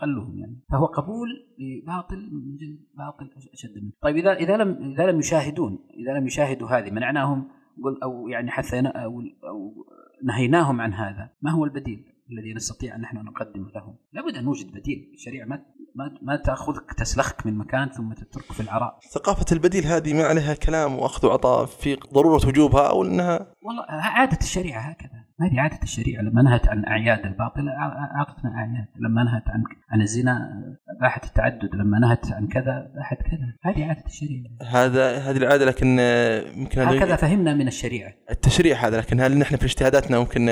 [0.02, 0.60] خلوهم يعني.
[0.72, 1.28] فهو قبول
[1.60, 3.92] لباطل من جد باطل أشد منه.
[4.02, 7.48] طيب إذا إذا لم إذا لم يشاهدون إذا لم يشاهدوا هذه منعناهم
[7.84, 9.86] قل أو يعني حثينا أو أو
[10.24, 11.30] نهيناهم عن هذا.
[11.42, 15.12] ما هو البديل الذي نستطيع أن نحن نقدمه لهم لابد أن نوجد بديل.
[15.14, 19.00] الشريعة ما ما, ما تأخذك تسلخك من مكان ثم تتركه في العراء.
[19.14, 24.38] ثقافة البديل هذه ما عليها كلام وأخذ وعطاء في ضرورة وجوبها أو إنها والله عادة
[24.42, 25.29] الشريعة هكذا.
[25.42, 26.22] هذه عادة الشريعة.
[26.22, 28.88] لما نهت عن أعياد الباطل أع- أعطتنا أعياد.
[29.00, 30.64] لما نهت عن عن الزنا
[31.02, 31.76] باحت التعدد.
[31.76, 33.54] لما نهت عن كذا باحت كذا.
[33.64, 34.44] هذه عادة الشريعة.
[34.72, 36.00] هذا هذه العادة لكن
[36.58, 38.14] يمكن هكذا فهمنا من الشريعة.
[38.32, 40.50] التشريع هذا لكن هل نحن في اجتهاداتنا ممكن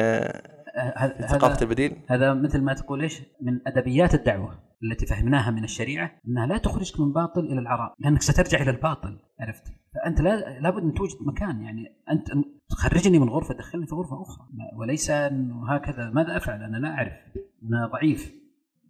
[1.30, 1.98] ثقافه البديل.
[2.10, 7.00] هذا مثل ما تقول إيش؟ من أدبيات الدعوة التي فهمناها من الشريعة أنها لا تخرجك
[7.00, 9.64] من باطل إلى العراء لأنك سترجع إلى الباطل عرفت؟
[9.96, 12.28] فأنت لا لابد أن توجد مكان يعني أنت
[12.70, 14.48] تخرجني من غرفة دخلني في غرفة أخرى.
[14.80, 16.10] وليس انه هكذا.
[16.10, 17.14] ماذا أفعل؟ أنا لا أعرف.
[17.64, 18.34] أنا ضعيف.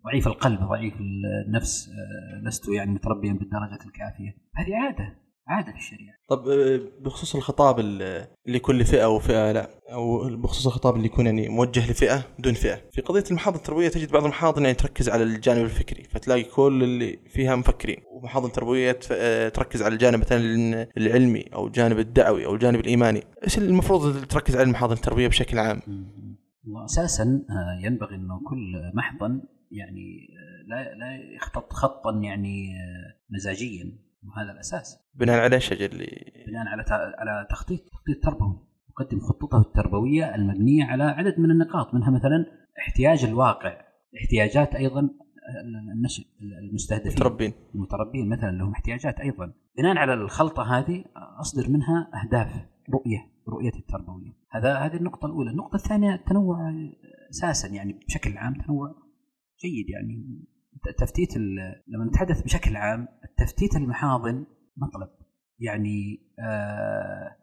[0.05, 0.93] ضعيف القلب ضعيف
[1.47, 1.89] النفس.
[1.89, 4.37] آه، لست يعني متربيا بالدرجة الكافية.
[4.55, 5.26] هذه عادة.
[5.47, 6.15] عادة في الشريعة.
[6.29, 11.49] طب آه، بخصوص الخطاب ال- لكل فئة وفئه لا أو بخصوص الخطاب اللي يكون يعني
[11.49, 12.81] موجه لفئة دون فئة.
[12.91, 17.19] في قضية المحاضن التربوية تجد بعض المحاضن يعني تركز على الجانب الفكري فتلاقي كل اللي
[17.29, 17.97] فيها مفكرين.
[18.11, 20.39] ومحاضن تربوية آه، تركز على الجانب مثلا
[20.97, 23.23] العلمي أو الجانب الدعوي أو الجانب الإيماني.
[23.43, 25.81] إيش المفروض تركز على المحاضن التربوية بشكل عام؟
[26.67, 30.27] واساسا آه، ينبغي إنه كل محضن يعني
[30.67, 32.67] لا لا يخطط خطا يعني
[33.29, 34.06] مزاجيا.
[34.27, 34.99] وهذا الأساس.
[35.15, 36.83] بناء على إيش اللي بناء على
[37.17, 38.67] على تخطيط تخطيط تربوي.
[38.89, 42.45] يقدم خطته التربوية المبنية على عدد من النقاط منها مثلا
[42.79, 43.81] احتياج الواقع
[44.21, 45.09] احتياجات أيضا
[45.95, 46.23] النشء
[46.69, 47.11] المستهدفين.
[47.11, 49.53] متربين المتربين مثلا لهم احتياجات أيضا.
[49.77, 51.05] بناء على الخلطة هذه
[51.39, 54.33] أصدر منها أهداف رؤية رؤية التربوية.
[54.51, 55.51] هذا هذه النقطة الأولى.
[55.51, 56.57] النقطة الثانية التنوع
[57.29, 58.95] أساسا يعني بشكل عام تنوع
[59.61, 60.45] جيد يعني.
[60.97, 61.37] تفتيت
[61.87, 64.45] لما نتحدث بشكل عام التفتيت المحاضن
[64.77, 65.09] مطلب.
[65.59, 67.35] يعني آه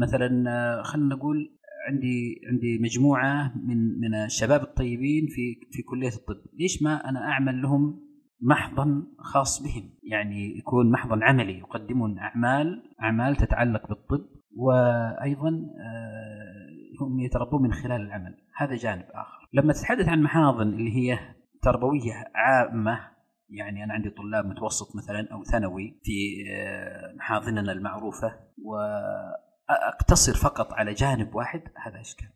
[0.00, 1.58] مثلا آه، خلينا نقول
[1.88, 7.62] عندي عندي مجموعة من من الشباب الطيبين في في كلية الطب، ليش ما أنا أعمل
[7.62, 8.00] لهم
[8.40, 17.20] محضن خاص بهم، يعني يكون محضن عملي يقدمون أعمال أعمال تتعلق بالطب وأيضا آه، هم
[17.20, 19.48] يتربون من خلال العمل، هذا جانب آخر.
[19.52, 21.18] لما تتحدث عن محاضن اللي هي
[21.62, 23.12] تربوية عامة.
[23.50, 30.94] يعني أنا عندي طلاب متوسط مثلا أو ثانوي في آه، محاضننا المعروفة وأقتصر فقط على
[30.94, 31.62] جانب واحد.
[31.86, 32.28] هذا إشكال.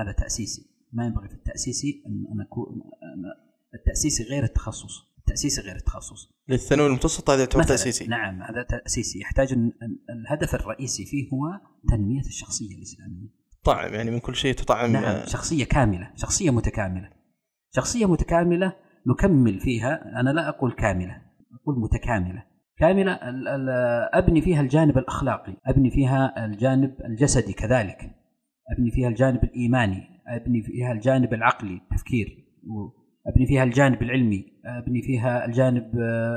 [0.00, 0.62] هذا تأسيسي.
[0.92, 2.82] ما ينبغي في التاسيسي أن اكون
[3.74, 5.08] التاسيسي غير التخصص.
[5.18, 6.32] التاسيسي غير التخصص.
[6.48, 8.06] للثانوي المتوسط هذا يعتبر تأسيسي.
[8.06, 9.20] نعم هذا تأسيسي.
[9.20, 9.52] يحتاج
[10.10, 13.28] الهدف الرئيسي فيه هو تنمية الشخصية الإسلامية.
[13.64, 14.92] طعم يعني من كل شيء تطعم.
[14.92, 17.17] نعم شخصية كاملة شخصية متكاملة.
[17.70, 18.72] شخصية متكاملة
[19.06, 20.20] نكمل فيها.
[20.20, 21.22] أنا لا أقول كاملة
[21.62, 22.44] أقول متكاملة.
[22.78, 23.18] كاملة
[24.14, 28.00] أبني فيها الجانب الأخلاقي أبني فيها الجانب الجسدي كذلك
[28.72, 32.26] أبني فيها الجانب الإيماني أبني فيها الجانب العقلي التفكير
[33.26, 35.90] أبني فيها الجانب العلمي أبني فيها الجانب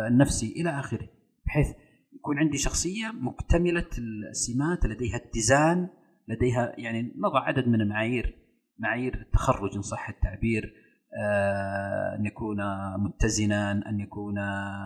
[0.07, 1.07] النفسي إلى آخره
[1.45, 1.67] بحيث
[2.13, 3.87] يكون عندي شخصية مكتملة
[4.29, 5.87] السمات لديها اتزان
[6.27, 8.35] لديها يعني نضع عدد من المعايير
[8.79, 10.73] معايير التخرج إن صح التعبير
[11.19, 12.57] آه، أن يكون
[12.97, 14.35] متزنا أن يكون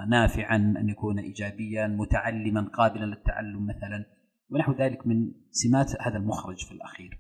[0.10, 4.06] نافعا أن يكون إيجابيا متعلما قابلا للتعلم مثلا.
[4.50, 7.20] ونحو ذلك من سمات هذا المخرج في الأخير.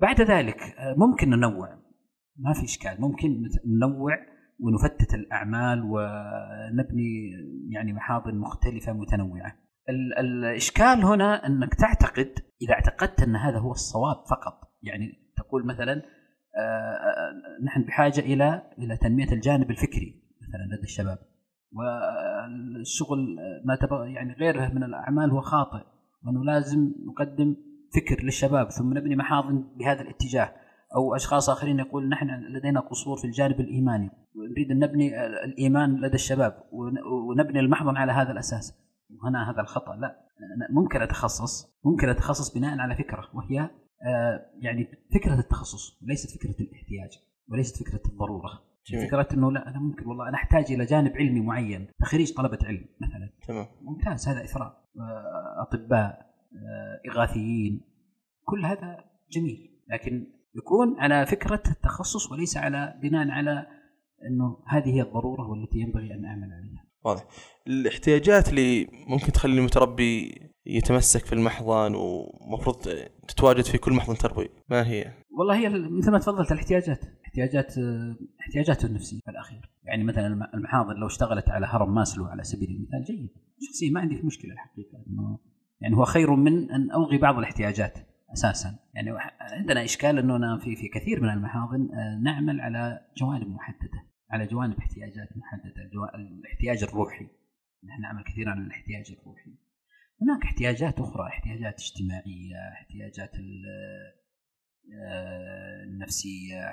[0.00, 1.78] بعد ذلك آه، ممكن ننوع.
[2.36, 3.00] ما في إشكال.
[3.00, 4.16] ممكن ننوع
[4.60, 7.30] ونفتت الأعمال ونبني
[7.70, 9.56] يعني محاضن مختلفة متنوعة.
[10.18, 12.30] الإشكال هنا أنك تعتقد
[12.62, 14.60] إذا اعتقدت أن هذا هو الصواب فقط.
[14.82, 16.02] يعني تقول مثلا
[17.64, 21.18] نحن بحاجة إلى إلى تنمية الجانب الفكري مثلا لدى الشباب.
[21.72, 25.84] والشغل ما تبغى يعني غيره من الأعمال هو خاطئ
[26.24, 27.56] وأنه لازم نقدم
[27.94, 30.52] فكر للشباب ثم نبني محاضن بهذا الاتجاه.
[30.96, 34.10] أو أشخاص آخرين يقول نحن لدينا قصور في الجانب الإيماني.
[34.34, 36.62] ونريد أن نبني الإيمان لدى الشباب
[37.28, 38.84] ونبني المحضن على هذا الأساس.
[39.24, 40.24] هنا هذا الخطأ لا
[40.70, 43.70] ممكن أتخصص ممكن أتخصص بناء على فكرة وهي آه،
[44.60, 47.10] يعني فكرة التخصص وليست فكرة الاحتياج
[47.48, 49.06] وليست فكرة الضرورة جميل.
[49.06, 52.86] فكرة إنه لا أنا ممكن والله أنا أحتاج إلى جانب علمي معين تخريج طلبة علم
[53.00, 57.80] مثلا تمام ممتاز هذا إثراء آه، أطباء آه، إغاثيين
[58.44, 63.66] كل هذا جميل لكن يكون على فكرة التخصص وليس على بناء على
[64.30, 66.84] إنه هذه هي الضرورة والتي ينبغي أن أعمل عليها.
[67.04, 67.24] واضح.
[67.66, 70.34] الاحتياجات اللي ممكن تخلي المتربي
[70.66, 72.76] يتمسك في المحضن ومفروض
[73.28, 77.74] تتواجد في كل محضن تربوي ما هي؟ والله هي مثل ما تفضلت الاحتياجات احتياجات
[78.40, 79.70] احتياجاته النفسية في الأخير.
[79.84, 83.30] يعني مثلا المحاضن لو اشتغلت على هرم ماسلو على سبيل المثال جيد.
[83.60, 85.38] شخصيا ما عندي مشكلة الحقيقة إنه
[85.80, 87.98] يعني هو خير من أن ألغي بعض الاحتياجات
[88.32, 88.78] أساسا.
[88.94, 94.46] يعني عندنا إشكال اننا في في كثير من المحاضن آه، نعمل على جوانب محددة على
[94.46, 97.26] جوانب احتياجات محددة الاحتياج الروحي.
[97.84, 99.50] نحن نعمل كثير عن الاحتياج الروحي.
[100.22, 103.30] هناك احتياجات أخرى احتياجات اجتماعية احتياجات
[104.92, 106.70] آه، النفسية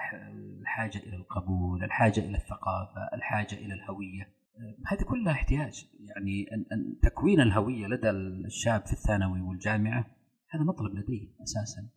[0.61, 4.21] الحاجة إلى القبول الحاجة إلى الثقافة الحاجة إلى الهوية.
[4.57, 5.85] آه، هذه كلها احتياج.
[5.99, 10.05] يعني أن تكوين الهوية لدى الشاب في الثانوي والجامعة
[10.49, 11.89] هذا مطلب لديه أساسا.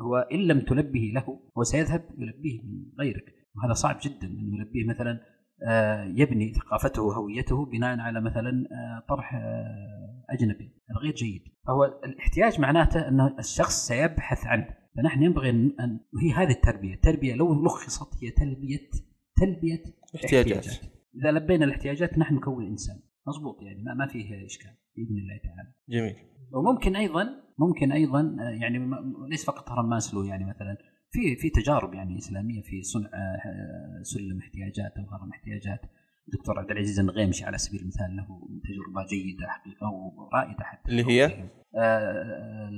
[0.00, 3.24] هو إن لم تلبه له هو سيذهب يلبيه من غيرك.
[3.56, 5.20] وهذا صعب جدا انه يلبيه مثلا
[5.68, 8.68] آه، يبني ثقافته وهويته بناء على مثلا
[9.08, 9.34] طرح
[10.30, 11.42] أجنبي هذا غير جيد.
[11.66, 14.68] فهو الاحتياج معناته ان الشخص سيبحث عنه.
[14.96, 16.94] فنحن ينبغي ان وهي هذه التربية.
[16.94, 18.90] التربيه لو لخصت هي تلبيه
[19.36, 19.82] تلبية
[20.16, 20.66] احتياجات.
[21.14, 22.96] إذا لبينا الاحتياجات نحن نكون إنسان.
[23.26, 25.74] مضبوط يعني ما فيه اشكال بإذن الله تعالى.
[25.88, 26.16] جميل.
[26.52, 28.90] وممكن أيضا ممكن أيضا يعني
[29.30, 30.76] ليس فقط هرم ماسلو يعني مثلا.
[31.10, 35.80] في في تجارب يعني إسلامية في صنع آه، سلم احتياجات أو هرم احتياجات.
[36.28, 38.24] الدكتور عبد العزيز النغيمشي على سبيل المثال له
[38.64, 41.24] تجربة جيدة حقيقة ورائدة حتى اللي هي؟
[41.76, 42.70] آه،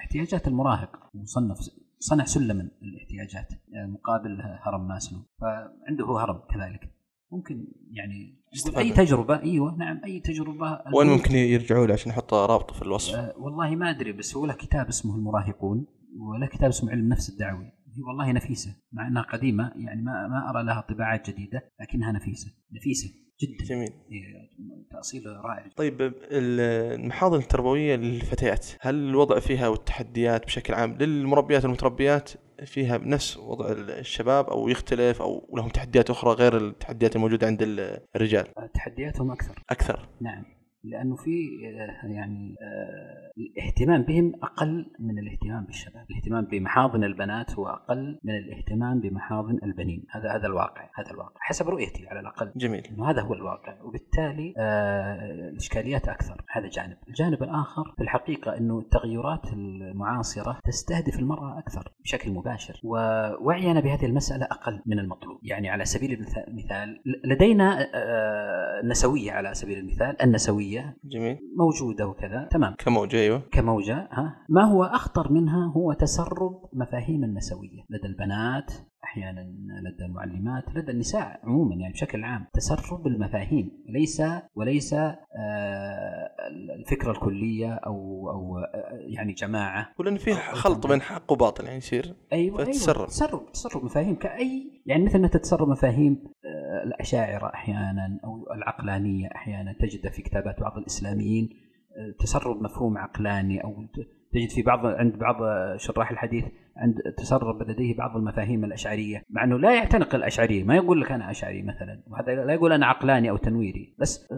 [0.00, 1.58] احتياجات المراهق مصنف
[1.98, 5.18] صنع سلما الاحتياجات آه، مقابل هرم ماسلو.
[5.40, 6.92] فعنده هرم كذلك.
[7.32, 8.42] ممكن يعني
[8.76, 10.80] أي تجربة؟ إيوه نعم أي تجربة.
[10.94, 14.46] وين ممكن يرجعوا له عشان نحط رابطه في الوصف؟ أه والله ما أدري بس هو
[14.46, 15.86] له كتاب اسمه المراهقون
[16.18, 17.72] وله كتاب اسمه علم النفس الدعوي.
[17.96, 22.52] هي والله نفيسة مع إنها قديمة يعني ما ما أرى لها طباعات جديدة لكنها نفيسة
[22.72, 23.08] نفيسة
[23.42, 23.64] جدا.
[23.64, 23.88] جميل.
[24.90, 25.68] تأصيل رائع.
[25.76, 32.30] طيب المحاضن التربوية للفتيات هل الوضع فيها والتحديات بشكل عام للمربيات والمتربيات
[32.64, 37.62] فيها نفس وضع الشباب أو يختلف أو لهم تحديات أخرى غير التحديات الموجودة عند
[38.16, 39.62] الرجال؟ تحدياتهم أكثر.
[39.70, 40.08] أكثر.
[40.20, 40.44] نعم.
[40.84, 47.66] لأنه في آه، يعني آه، الاهتمام بهم أقل من الاهتمام بالشباب، الاهتمام بمحاضن البنات هو
[47.66, 52.52] أقل من الاهتمام بمحاضن البنين، هذا هذا الواقع، هذا الواقع، حسب رؤيتي على الأقل.
[52.56, 52.82] جميل.
[52.86, 58.78] إنه هذا هو الواقع، وبالتالي آه الإشكاليات أكثر، هذا جانب، الجانب الآخر في الحقيقة إنه
[58.78, 65.84] التغيرات المعاصرة تستهدف المرأة أكثر بشكل مباشر، ووعينا بهذه المسألة أقل من المطلوب، يعني على
[65.84, 67.86] سبيل المثال لدينا
[68.80, 70.71] النسويه على سبيل المثال، النسوية.
[71.04, 72.74] جميل موجودة وكذا، تمام.
[72.78, 73.42] كموجة أيوه.
[73.52, 78.72] كموجة ها، ما هو أخطر منها هو تسرب مفاهيم النسوية لدى البنات
[79.04, 79.40] أحيانا
[79.82, 83.70] لدى المعلمات لدى النساء عموما يعني بشكل عام تسرب المفاهيم.
[83.88, 84.22] ليس
[84.54, 85.18] وليس آه
[86.78, 89.88] الفكرة الكلية أو أو آه يعني جماعة.
[89.98, 92.14] ولان في خلط بين حق وباطل يعني يصير.
[92.32, 92.96] أيوه فتسرب.
[92.96, 94.14] أيوه تسرب تسرب مفاهيم.
[94.14, 100.60] كأي يعني مثل ما تتسرب مفاهيم آه الأشاعرة أحيانا أو العقلانية أحيانا تجد في كتابات
[100.60, 101.48] بعض الإسلاميين
[102.18, 103.86] تسرب مفهوم عقلاني أو
[104.32, 105.36] تجد في بعض عند بعض
[105.76, 106.44] شراح الحديث
[106.76, 111.30] عند تسرب لديه بعض المفاهيم الأشعرية مع أنه لا يعتنق الأشعرية ما يقول لك أنا
[111.30, 114.28] أشعري مثلا وهذا لا يقول أنا عقلاني أو تنويري بس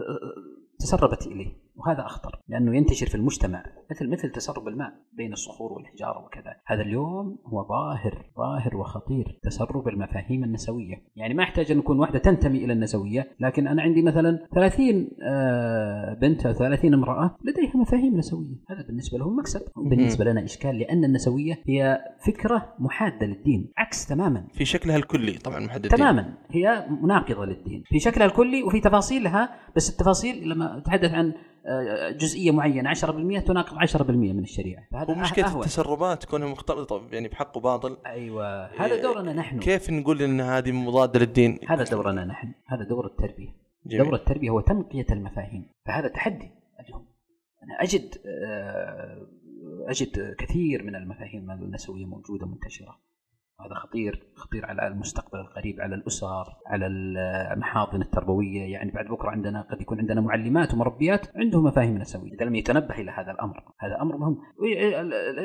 [0.79, 1.64] تسربت إليه.
[1.75, 6.55] وهذا أخطر لأنه ينتشر في المجتمع مثل مثل تسرب الماء بين الصخور والحجارة وكذا.
[6.67, 11.03] هذا اليوم هو ظاهر ظاهر وخطير تسرب المفاهيم النسوية.
[11.15, 15.09] يعني ما يحتاج أن يكون واحدة تنتمي إلى النسوية لكن أنا عندي مثلا 30
[16.21, 18.55] بنت أو 30 امرأة لديها مفاهيم نسوية.
[18.69, 24.47] هذا بالنسبة لهم مكسب بالنسبة لنا إشكال لأن النسوية هي فكرة محادة للدين عكس تماما.
[24.53, 25.87] في شكلها الكلي طبعا محدد.
[25.87, 26.33] تماما.
[26.49, 27.83] هي مناقضة للدين.
[27.85, 31.33] في شكلها الكلي وفي تفاصيلها بس التفاصيل لما أتحدث عن
[32.17, 34.87] جزئية معينة 10% تناقض 10% من الشريعة.
[34.91, 35.61] فهذا ومشكله أهون.
[35.61, 37.97] التسربات كونها مختلطة يعني بحق وباطل.
[38.05, 38.65] أيوه.
[38.65, 39.59] هذا دورنا نحن.
[39.59, 42.53] كيف نقول إن هذه مضادة للدين؟ هذا دورنا نحن.
[42.67, 43.49] هذا دور التربية.
[43.85, 44.05] جميل.
[44.05, 45.69] دور التربية هو تنقية المفاهيم.
[45.85, 47.05] فهذا تحدي اليوم
[47.63, 48.15] أنا أجد
[49.87, 52.99] أجد كثير من المفاهيم النسوية موجودة منتشرة.
[53.59, 58.61] هذا خطير خطير على المستقبل القريب على الأسر على المحاضن التربوية.
[58.61, 62.33] يعني بعد بكرة عندنا قد يكون عندنا معلمات ومربيات عندهم مفاهيم نسوية.
[62.33, 64.37] إذا لم يتنبه إلى هذا الأمر هذا أمر مهم.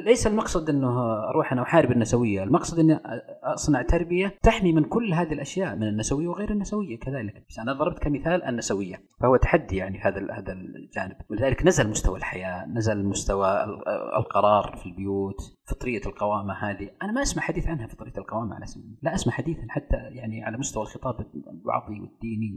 [0.04, 2.42] ليس المقصد إنه أروح أنا أحارب النسوية.
[2.42, 3.00] المقصد إني
[3.44, 7.44] أصنع تربية تحمي من كل هذه الأشياء من النسوية وغير النسوية كذلك.
[7.48, 11.16] بس أنا ضربت كمثال النسوية فهو تحدي يعني هذا هذا الجانب.
[11.30, 13.64] ولذلك نزل مستوى الحياة نزل مستوى
[14.18, 15.36] القرار في البيوت
[15.68, 16.90] فطرية القوامة هذه.
[17.02, 20.58] أنا ما أسمع حديث عنها فطريه القوامه على سبيل لا أسمع حديثا حتى يعني على
[20.58, 22.54] مستوى الخطاب الوعظي والديني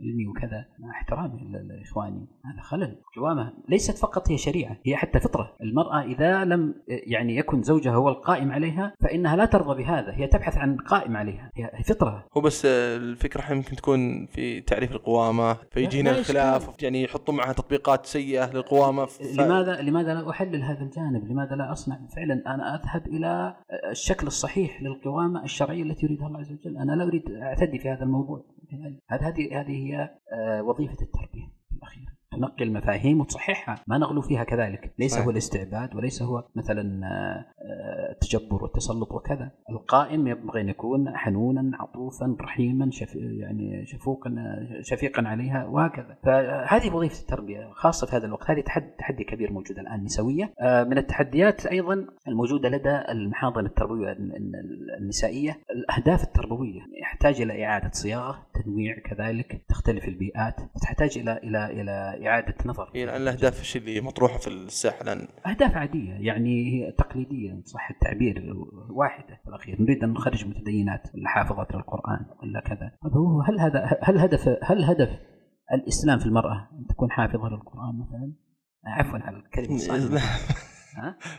[0.00, 2.26] والعلمي وكذا مع احترامي لإخواني.
[2.44, 2.98] هذا خلل.
[3.16, 5.56] القوامه ليست فقط هي شريعة هي حتى فطرة.
[5.62, 10.12] المرأة إذا لم يعني يكن زوجها هو القائم عليها فإنها لا ترضى بهذا.
[10.14, 11.50] هي تبحث عن قائم عليها.
[11.56, 12.26] هي فطرة.
[12.36, 18.52] هو بس الفكرة يمكن تكون في تعريف القوامة فيجينا الخلاف يعني يحطوا معها تطبيقات سيئة
[18.52, 19.40] للقوامة ف...
[19.40, 23.56] لماذا لماذا لا أحلل هذا الجانب؟ لماذا لا أصنع؟ فعلا أنا أذهب إلى
[23.90, 26.76] الشكل الصحيح للقوامة الشرعية التي يريدها الله عز وجل.
[26.76, 28.44] أنا لا أريد أعتدي في هذا الموضوع.
[29.08, 30.10] هذه هذه هي
[30.62, 31.37] وظيفة التربية.
[32.38, 34.92] تنقي المفاهيم وتصححها ما نغلو فيها كذلك.
[34.98, 35.24] ليس صحيح.
[35.24, 37.02] هو الاستعباد وليس هو مثلا
[38.12, 39.50] التجبر والتسلط وكذا.
[39.70, 44.34] القائم ينبغي أن يكون حنونا عطوفا رحيما شف يعني شفوقا
[44.80, 46.16] شفيقا عليها وهكذا.
[46.24, 48.50] فهذه وظيفة التربية خاصة في هذا الوقت.
[48.50, 50.54] هذه تحدي, تحدي كبير موجود الآن نسوية.
[50.62, 54.16] من التحديات أيضا الموجودة لدى المحاضن التربوية
[55.00, 55.58] النسائية.
[55.70, 56.80] الأهداف التربوية.
[57.02, 62.90] يحتاج إلى إعادة صياغة تنويع كذلك تختلف البيئات تحتاج إلى إلى إلى إعادة نظر.
[62.94, 67.90] هي الان الأهداف الشيء اللي مطروحة في الساحة الآن؟ أهداف عادية يعني هي تقليدية صح
[67.90, 68.54] التعبير
[68.90, 69.82] واحدة في الأخير.
[69.82, 72.92] نريد أن نخرج متدينات ولا حافظات للقرآن ولا كذا.
[73.04, 75.10] هو هل هذا هل هدف هل هدف
[75.72, 78.32] الإسلام في المرأة أن تكون حافظة للقرآن مثلا؟
[78.86, 80.20] عفوا على الكلمة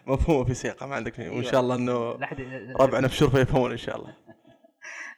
[0.07, 2.11] مفهومه في سياقة ما عندك وإن شاء الله إنه
[2.79, 4.15] ربعنا في شرفه يفهمون إن شاء الله.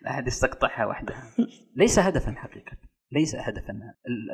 [0.01, 1.23] لا أحد يستقطعها وحدها
[1.75, 2.77] ليس هدفا حقيقة.
[3.11, 3.73] ليس هدفا.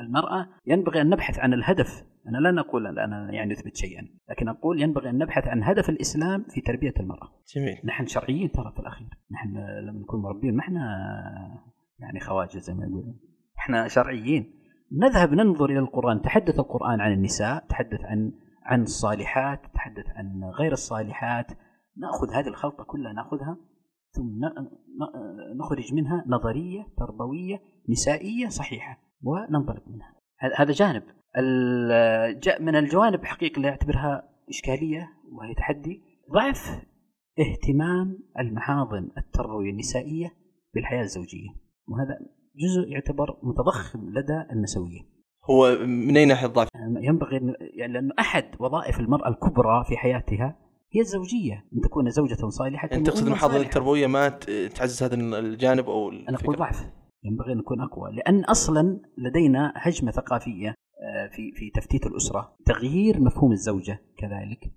[0.02, 2.04] المرأة ينبغي أن نبحث عن الهدف.
[2.28, 6.46] أنا لا نقول أنا يعني نثبت شيئا لكن أقول ينبغي أن نبحث عن هدف الإسلام
[6.50, 7.30] في تربية المرأة.
[7.56, 7.78] جميل.
[7.86, 9.08] نحن شرعيين ترى في الأخير.
[9.32, 10.82] نحن لما نكون مربين ما إحنا
[12.00, 13.20] يعني خواجة زي ما يقولون.
[13.60, 14.54] إحنا شرعيين.
[14.92, 16.22] نذهب ننظر إلى القرآن.
[16.22, 18.32] تحدث القرآن عن النساء تحدث عن
[18.64, 21.48] عن الصالحات تحدث عن غير الصالحات.
[21.98, 23.58] نأخذ هذه الخلطة كلها نأخذها
[24.12, 24.46] ثم
[25.60, 30.16] نخرج منها نظرية تربوية نسائية صحيحة وننطلق منها.
[30.58, 31.04] هذا جانب.
[32.60, 36.02] من الجوانب حقيقة اللي أعتبرها إشكالية وهي تحدي.
[36.34, 36.86] ضعف
[37.40, 40.32] اهتمام المحاضن التربوية النسائية
[40.74, 41.50] بالحياة الزوجية.
[41.88, 42.20] وهذا
[42.56, 45.02] جزء يعتبر متضخم لدى النسوية.
[45.50, 46.68] هو من أي ناحية ضعف؟
[47.02, 52.90] ينبغي يعني لأنه أحد وظائف المرأة الكبرى في حياتها هي الزوجية أن تكون زوجة صالحة
[52.92, 54.30] انت تقصد المحاضره التربوية ما
[54.76, 56.86] تعزز هذا الجانب أو أنا أقول ضعف.
[57.24, 58.12] ينبغي أن نكون أقوى.
[58.16, 62.56] لأن أصلا لدينا هجمه ثقافية آه، في في تفتيت الأسرة.
[62.66, 64.72] تغيير مفهوم الزوجة كذلك.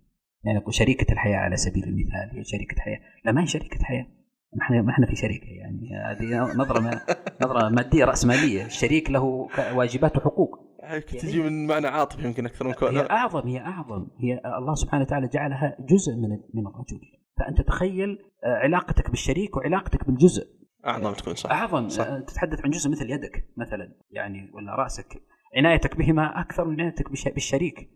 [0.45, 3.01] يعني شريكة الحياة على سبيل المثال هي شريكة حياة.
[3.25, 4.07] لا ما هي شريكة حياة.
[4.53, 5.91] ما إحنا ما إحنا في شركه يعني.
[6.07, 7.01] هذه نظرة
[7.43, 8.67] نظرة مادية رأسمالية.
[8.67, 10.70] الشريك له واجبات وحقوق.
[11.01, 13.03] تجي يعني من معنى عاطفي يمكن أكثر من كونها.
[13.03, 14.07] هي أعظم هي أعظم.
[14.19, 17.01] هي الله سبحانه وتعالى جعلها جزء من من الرجل.
[17.39, 20.47] فأنت تخيل آه، علاقتك بالشريك وعلاقتك بالجزء.
[20.87, 21.51] أعظم تكون صح.
[21.51, 22.07] أعظم صح.
[22.07, 25.23] آه، تتحدث عن جزء مثل يدك مثلا يعني ولا رأسك.
[25.57, 27.91] عنايتك بهما أكثر من عنايتك بالشريك.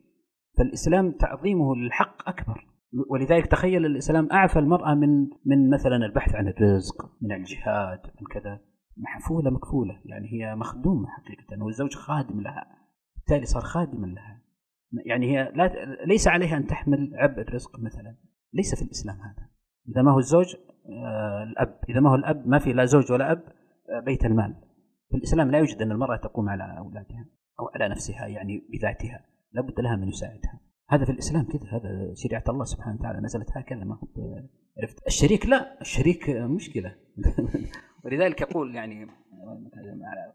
[0.59, 2.67] فالإسلام تعظيمه للحق أكبر.
[3.11, 8.61] ولذلك تخيل الإسلام أعفى المرأة من من مثلا البحث عن الرزق من الجهاد من كذا.
[8.97, 12.85] محفوله مكفوله يعني هي مخدومه حقيقة والزوج خادم لها
[13.17, 14.41] بالتالي صار خادما لها.
[15.07, 15.73] يعني هي لا
[16.07, 18.17] ليس عليها أن تحمل عبء الرزق مثلا
[18.53, 19.49] ليس في الإسلام هذا.
[19.89, 23.33] إذا ما هو الزوج آه الأب إذا ما هو الأب ما في لا زوج ولا
[23.33, 23.43] أب
[23.91, 24.55] آه بيت المال.
[25.11, 27.27] في الإسلام لا يوجد أن المرأة تقوم على أولادها
[27.61, 30.61] أو على نفسها يعني بذاتها لابد لها من يساعدها.
[30.89, 34.09] هذا في الإسلام كذا هذا شريعة الله سبحانه وتعالى نزلت هكذا ما هو
[34.79, 36.95] عرفت؟ الشريك لا الشريك مشكلة.
[38.05, 39.07] ولذلك يقول يعني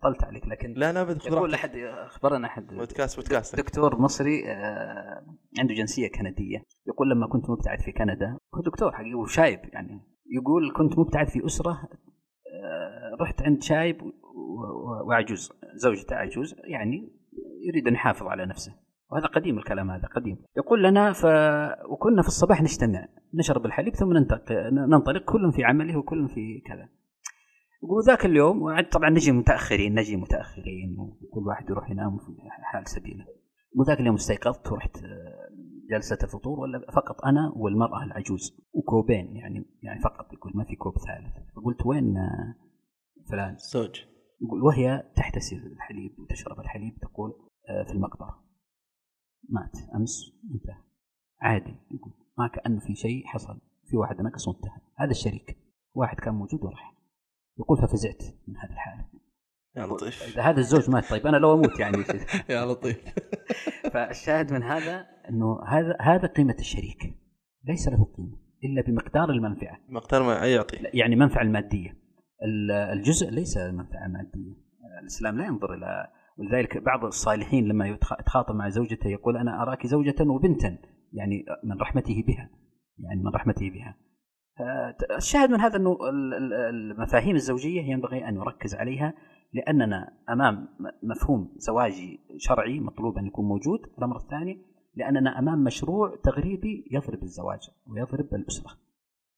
[0.04, 3.56] طلت عليك لكن لا لا يقول أحد أخبرنا أحد بودكاست بودكاست.
[3.56, 5.26] دكتور مصري آه،
[5.60, 6.64] عنده جنسية كندية.
[6.88, 10.02] يقول لما كنت مبتعد في كندا هو دكتور حقيقي وشايب يعني.
[10.32, 13.98] يقول كنت مبتعد في أسرة آه، رحت عند شايب
[15.08, 17.12] وعجوز زوجته عجوز يعني
[17.68, 18.76] يريد أن يحافظ على نفسه.
[19.12, 20.38] وهذا قديم الكلام هذا قديم.
[20.58, 21.26] يقول لنا ف...
[21.90, 26.90] وكنا في الصباح نجتمع نشرب الحليب ثم ننطلق ننطلق كل في عمله وكل في كذا.
[27.84, 33.26] يقول ذاك اليوم طبعا نجي متأخرين نجي متأخرين وكل واحد يروح ينام في حال سبيله.
[33.74, 35.50] يقول ذاك اليوم استيقظت ورحت آه،
[35.92, 40.94] جلسة الفطور ولا فقط أنا والمرأة العجوز وكوبين يعني يعني فقط يقول ما في كوب
[40.98, 41.36] ثالث.
[41.56, 42.56] فقلت وين آه،
[43.32, 44.02] فلان؟ زوج
[44.42, 47.34] يقول وهي تحتسي الحليب وتشرب الحليب تقول
[47.70, 48.44] آه، في المقبرة.
[49.50, 49.96] مات.
[49.96, 50.84] أمس انتهى.
[51.42, 51.76] عادي.
[51.92, 53.62] يقول ما كأنه في شيء حصل.
[53.90, 55.58] في واحد نقص وانتهى هذا الشريك.
[55.94, 56.99] واحد كان موجود وراح.
[57.60, 59.06] يقول ففزعت من هذه الحاله
[59.76, 60.34] يا لطيف.
[60.34, 61.98] إذا هذا الزوج مات طيب أنا لو أموت يعني.
[62.50, 62.98] يا لطيف.
[63.94, 67.16] فالشاهد من هذا إنه هذا هذا قيمة الشريك.
[67.68, 69.78] ليس له قيمة إلا بمقدار المنفعة.
[69.90, 70.78] مقدار ما يعطي.
[70.94, 71.98] يعني المنفعه المادية.
[72.94, 74.56] الجزء ليس منفعة مادية.
[75.02, 76.08] الإسلام لا ينظر إلى
[76.38, 80.78] ولذلك بعض الصالحين لما يتخاطب مع زوجته يقول أنا أراك زوجة وبنتا
[81.14, 82.50] يعني من رحمته بها
[83.00, 83.98] يعني من رحمته بها.
[85.18, 85.98] الشاهد من هذا إنه
[86.70, 89.14] المفاهيم الزوجية ينبغي أن نركز عليها
[89.54, 90.68] لأننا أمام
[91.04, 97.60] مفهوم زواجي شرعي مطلوب أن يكون موجود، الامر الثاني لأننا أمام مشروع تغريبي يضرب الزواج
[97.88, 98.72] ويضرب الأسرة.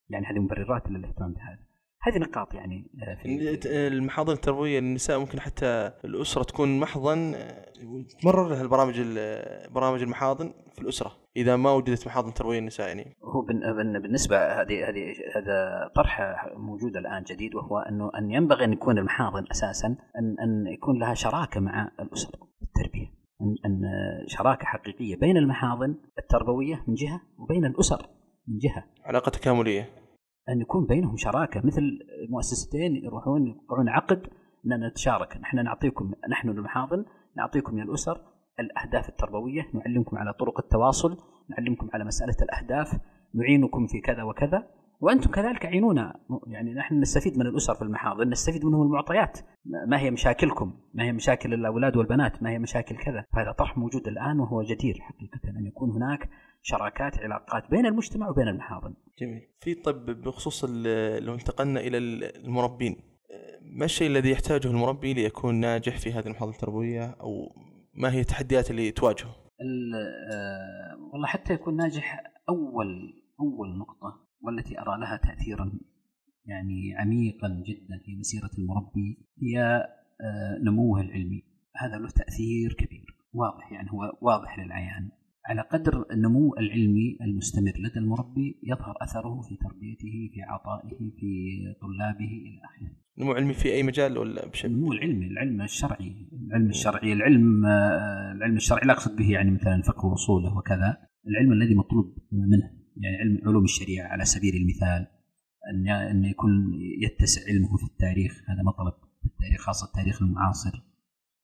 [0.09, 1.70] يعني هذه مبررات للاهتمام بهذا.
[2.04, 7.66] هذه نقاط يعني آه، في المحاضن التربوية للنساء ممكن حتى الأسرة تكون محضن آه،
[8.22, 9.02] تمرر لها البرامج
[9.72, 13.18] برامج المحاضن في الأسرة إذا ما وجدت محاضن تربوية للنساء يعني.
[13.24, 13.41] هو
[14.02, 19.45] بالنسبة هذه هذه هذا طرح موجود الآن جديد وهو أنه أن ينبغي أن يكون المحاضن
[19.52, 23.82] أساسا ان أن يكون لها شراكة مع الأسرة التربية ان أن
[24.28, 28.08] شراكة حقيقية بين المحاضن التربوية من جهة وبين الأسر
[28.47, 28.84] من جهة.
[29.06, 30.01] علاقة تكاملية.
[30.49, 34.27] أن يكون بينهم شراكة مثل مؤسستين يروحون يوقعون عقد
[34.65, 35.37] ان نتشارك.
[35.37, 37.05] نحن نعطيكم نحن المحاضن
[37.37, 38.21] نعطيكم يا الأسر
[38.59, 41.17] الأهداف التربوية نعلمكم على طرق التواصل
[41.49, 42.99] نعلمكم على مسألة الأهداف
[43.35, 44.67] نعينكم في كذا وكذا.
[45.01, 46.19] وأنتم كذلك عينونا.
[46.47, 49.39] يعني نحن نستفيد من الأسر في المحاضن نستفيد منهم المعطيات.
[49.87, 54.07] ما هي مشاكلكم؟ ما هي مشاكل الأولاد والبنات؟ ما هي مشاكل كذا؟ هذا طرح موجود
[54.07, 56.29] الآن وهو جدير حقيقة أن يكون هناك
[56.62, 58.93] شراكات علاقات بين المجتمع وبين المحاضن.
[59.20, 59.41] جميل.
[59.59, 60.66] في طب بخصوص
[61.20, 63.12] لو انتقلنا إلى المربين
[63.62, 67.55] ما الشيء الذي يحتاجه المربي ليكون ناجح في هذه المحاضنه التربوية أو
[67.93, 74.99] ما هي التحديات اللي تواجهه؟ آه، والله حتى يكون ناجح أول أول نقطة والتي أرى
[74.99, 75.72] لها تاثيرا
[76.45, 79.59] يعني عميقا جدا في مسيرة المربي هي
[80.22, 81.43] آه، نموه العلمي.
[81.76, 85.12] هذا له تأثير كبير واضح يعني هو واضح للعيان.
[85.45, 92.25] على قدر النمو العلمي المستمر لدى المربي يظهر أثره في تربيته في عطائه في طلابه
[92.25, 92.95] إلى آخره.
[93.17, 97.65] نمو علمي في أي مجال ولا بشكل؟ النمو العلمي، العلم الشرعي، العلم الشرعي، العلم
[98.35, 103.17] العلم الشرعي لا أقصد به يعني مثلا الفقه واصوله وكذا، العلم الذي مطلوب منه، يعني
[103.17, 105.07] علم علوم الشريعة على سبيل المثال
[105.73, 106.51] أن أن يكون
[107.03, 110.91] يتسع علمه في التاريخ، هذا مطلب في التاريخ خاصة التاريخ المعاصر.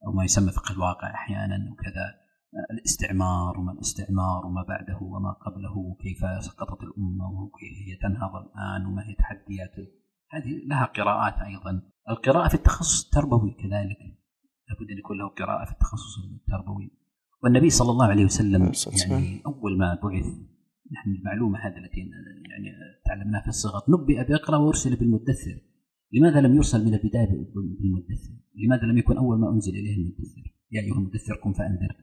[0.05, 2.26] أو ما يسمى فقه الواقع أحيانا وكذا
[2.71, 9.07] الاستعمار وما الاستعمار وما بعده وما قبله وكيف سقطت الأمة وكيف هي تنهض الآن وما
[9.07, 9.87] هي تحدياته
[10.31, 11.81] هذه لها قراءات أيضا.
[12.09, 13.97] القراءة في التخصص التربوي كذلك.
[14.69, 16.91] لابد أن يكون له قراءة في التخصص التربوي.
[17.43, 18.71] والنبي صلى الله عليه وسلم
[19.09, 20.25] يعني أول ما بعث
[20.91, 21.99] نحن المعلومة هذه التي
[22.49, 22.69] يعني
[23.05, 25.61] تعلمناها في الصغر نبئ بأقرأ وأرسل بالمدثر.
[26.13, 30.81] لماذا لم يرسل من البداية بالمدثر؟ لماذا لم يكن أول ما أنزل إليه المدثر؟ يا
[30.81, 31.95] أيها المدثر قم فأنذر.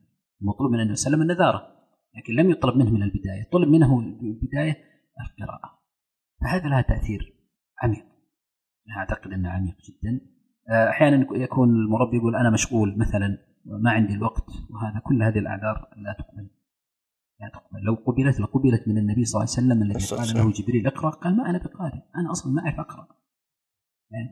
[0.45, 1.75] المطلوب من النبي صلى الله عليه وسلم النذاره
[2.17, 4.77] لكن لم يطلب منه من البداية طلب منه البداية
[5.21, 5.79] القراءة.
[6.41, 7.35] فهذا لها تأثير
[7.83, 8.05] عميق
[8.89, 10.21] أنا أعتقد أنه عميق جدا.
[10.71, 15.89] آه، أحيانا يكون المربي يقول أنا مشغول مثلا ما عندي الوقت وهذا كل هذه الأعذار
[15.97, 16.51] لا تقبل.
[17.41, 17.81] لا تقبل.
[17.83, 21.37] لو قبلت لقبلت من النبي صلى الله عليه وسلم الذي قال له جبريل اقرأ قال
[21.37, 23.09] ما أنا بقارئ أنا أصلا ما أعرف أقرأ.
[24.11, 24.29] يعني,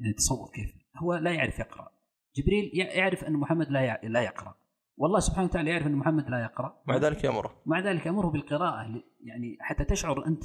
[0.00, 0.74] يعني تصور كيف.
[0.96, 1.88] هو لا يعرف يقرأ.
[2.36, 4.59] جبريل يعرف أن محمد لا لا يقرأ.
[5.00, 6.82] والله سبحانه وتعالى يعرف أن محمد لا يقرأ.
[6.88, 10.44] مع ذلك يامره مع ذلك يامره بالقراءة يعني حتى تشعر أنت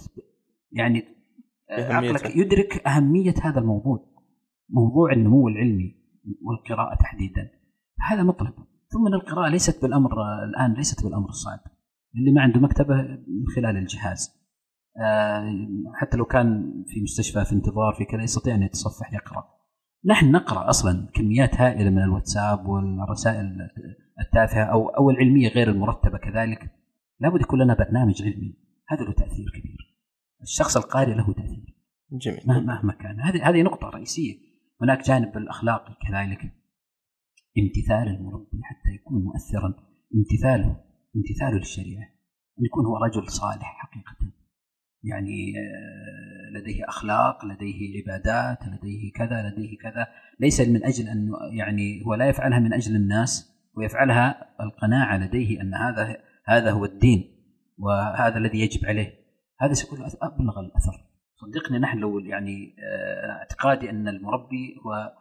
[0.71, 1.03] يعني
[1.69, 4.15] عقلك يدرك أهمية هذا الموضوع
[4.69, 5.95] موضوع النمو العلمي
[6.41, 7.49] والقراءة تحديدا.
[8.09, 8.53] هذا مطلب
[8.87, 10.11] ثم القراءة ليست بالأمر
[10.43, 11.59] الآن ليست بالأمر الصعب.
[12.15, 12.95] اللي ما عنده مكتبة
[13.27, 14.45] من خلال الجهاز.
[15.01, 15.51] آه،
[15.93, 19.43] حتى لو كان في مستشفى في انتظار في كذا يستطيع أن يتصفح يقرأ.
[20.05, 23.57] نحن نقرأ أصلا كميات هائلة من الواتساب والرسائل
[24.19, 26.71] التافهة أو أو العلمية غير المرتبة كذلك
[27.19, 28.53] لابد يكون لنا برنامج علمي.
[28.89, 29.95] هذا له تأثير كبير.
[30.41, 31.75] الشخص القارئ له تأثير.
[32.11, 32.41] جميل.
[32.47, 33.21] مهما كان.
[33.21, 34.33] هذه هذه نقطة رئيسية.
[34.81, 36.53] هناك جانب الاخلاقي كذلك.
[37.57, 39.73] امتثال المربي حتى يكون مؤثرا.
[40.15, 40.81] امتثاله
[41.15, 42.03] امتثاله للشريعة.
[42.59, 44.31] أن يكون هو رجل صالح حقيقة.
[45.03, 50.07] يعني آه، لديه أخلاق لديه عبادات لديه كذا لديه كذا.
[50.39, 53.54] ليس من أجل أن يعني هو لا يفعلها من أجل الناس.
[53.77, 57.35] ويفعلها القناعة لديه أن هذا هذا هو الدين
[57.77, 59.25] وهذا الذي يجب عليه.
[59.59, 61.05] هذا سيكون أبلغ الأثر.
[61.35, 65.13] صدقني نحن لو يعني آه، اعتقادي أن المربي هو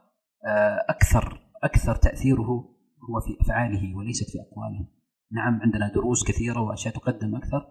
[0.47, 2.75] آه، أكثر أكثر تأثيره
[3.11, 4.89] هو في أفعاله وليست في أقواله.
[5.33, 7.67] نعم عندنا دروس كثيرة وأشياء تقدم أكثر.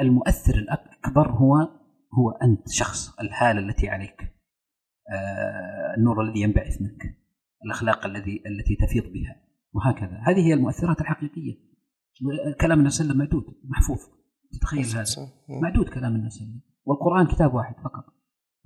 [0.00, 1.56] المؤثر الأكبر هو
[2.18, 4.20] هو أنت شخص الهاله التي عليك.
[5.12, 7.16] آه، النور الذي ينبعث منك.
[7.64, 9.49] الأخلاق الذي التي تفيض بها.
[9.72, 10.22] وهكذا.
[10.26, 11.70] هذه هي المؤثرات الحقيقية.
[12.60, 13.98] كلام النبي صلى الله عليه وسلم معدود محفوظ.
[14.52, 15.04] تتخيل هذا.
[15.62, 16.60] معدود كلام النبي صلى الله عليه وسلم.
[16.84, 18.04] والقرآن كتاب واحد فقط.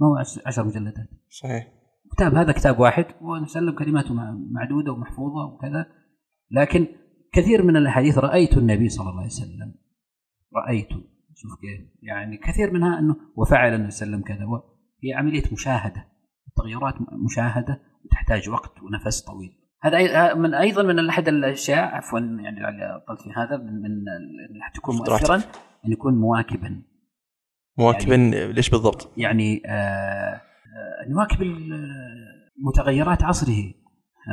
[0.00, 1.08] ما هو عشر مجلدات.
[1.30, 1.72] صحيح.
[2.12, 4.14] كتاب هذا كتاب واحد ونسلم كلماته
[4.50, 5.86] معدودة ومحفوظة وكذا.
[6.50, 6.86] لكن
[7.32, 9.74] كثير من الأحاديث رأيت النبي صلى الله عليه وسلم.
[10.56, 10.88] رأيت.
[11.34, 11.80] شوف كيف.
[12.02, 14.46] يعني كثير منها أنه وفعل النبي صلى الله عليه وسلم كذا.
[15.04, 16.08] هي عملية مشاهدة.
[16.48, 16.94] التغيرات
[17.24, 19.63] مشاهدة وتحتاج وقت ونفس طويل.
[19.84, 22.58] هذا من أيضا من أحد الأشياء عفوا يعني
[23.08, 24.04] طلت في هذا من من
[24.74, 25.36] تكون مؤثرا
[25.86, 26.82] أن يكون مواكبا.
[27.78, 31.42] مواكبا يعني ليش بالضبط؟ يعني آه, آه، يواكب
[32.58, 33.74] متغيرات عصره.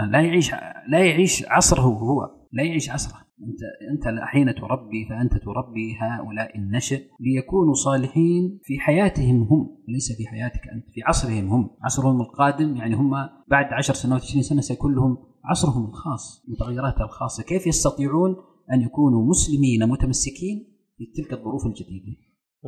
[0.09, 0.51] لا يعيش
[0.87, 2.21] لا يعيش عصره هو
[2.51, 3.21] لا يعيش عصره.
[3.41, 3.59] أنت
[3.91, 10.67] أنت حين تربي فأنت تربي هؤلاء النشء ليكونوا صالحين في حياتهم هم ليس في حياتك
[10.67, 11.69] أنت في عصرهم هم.
[11.83, 13.11] عصرهم القادم يعني هم
[13.47, 17.43] بعد 10 سنوات 20 سنة سيكون لهم عصرهم الخاص متغيراتها الخاصة.
[17.43, 18.35] كيف يستطيعون
[18.73, 20.67] أن يكونوا مسلمين متمسكين
[20.97, 22.17] في تلك الظروف الجديدة؟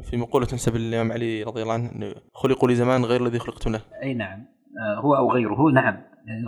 [0.01, 4.13] في مقولة تنسب للإمام علي رضي الله عنه خلقوا لزمان غير الذي خلقتم له أي
[4.13, 4.39] نعم.
[4.39, 5.71] آه، هو أو غيره.
[5.73, 6.01] نعم.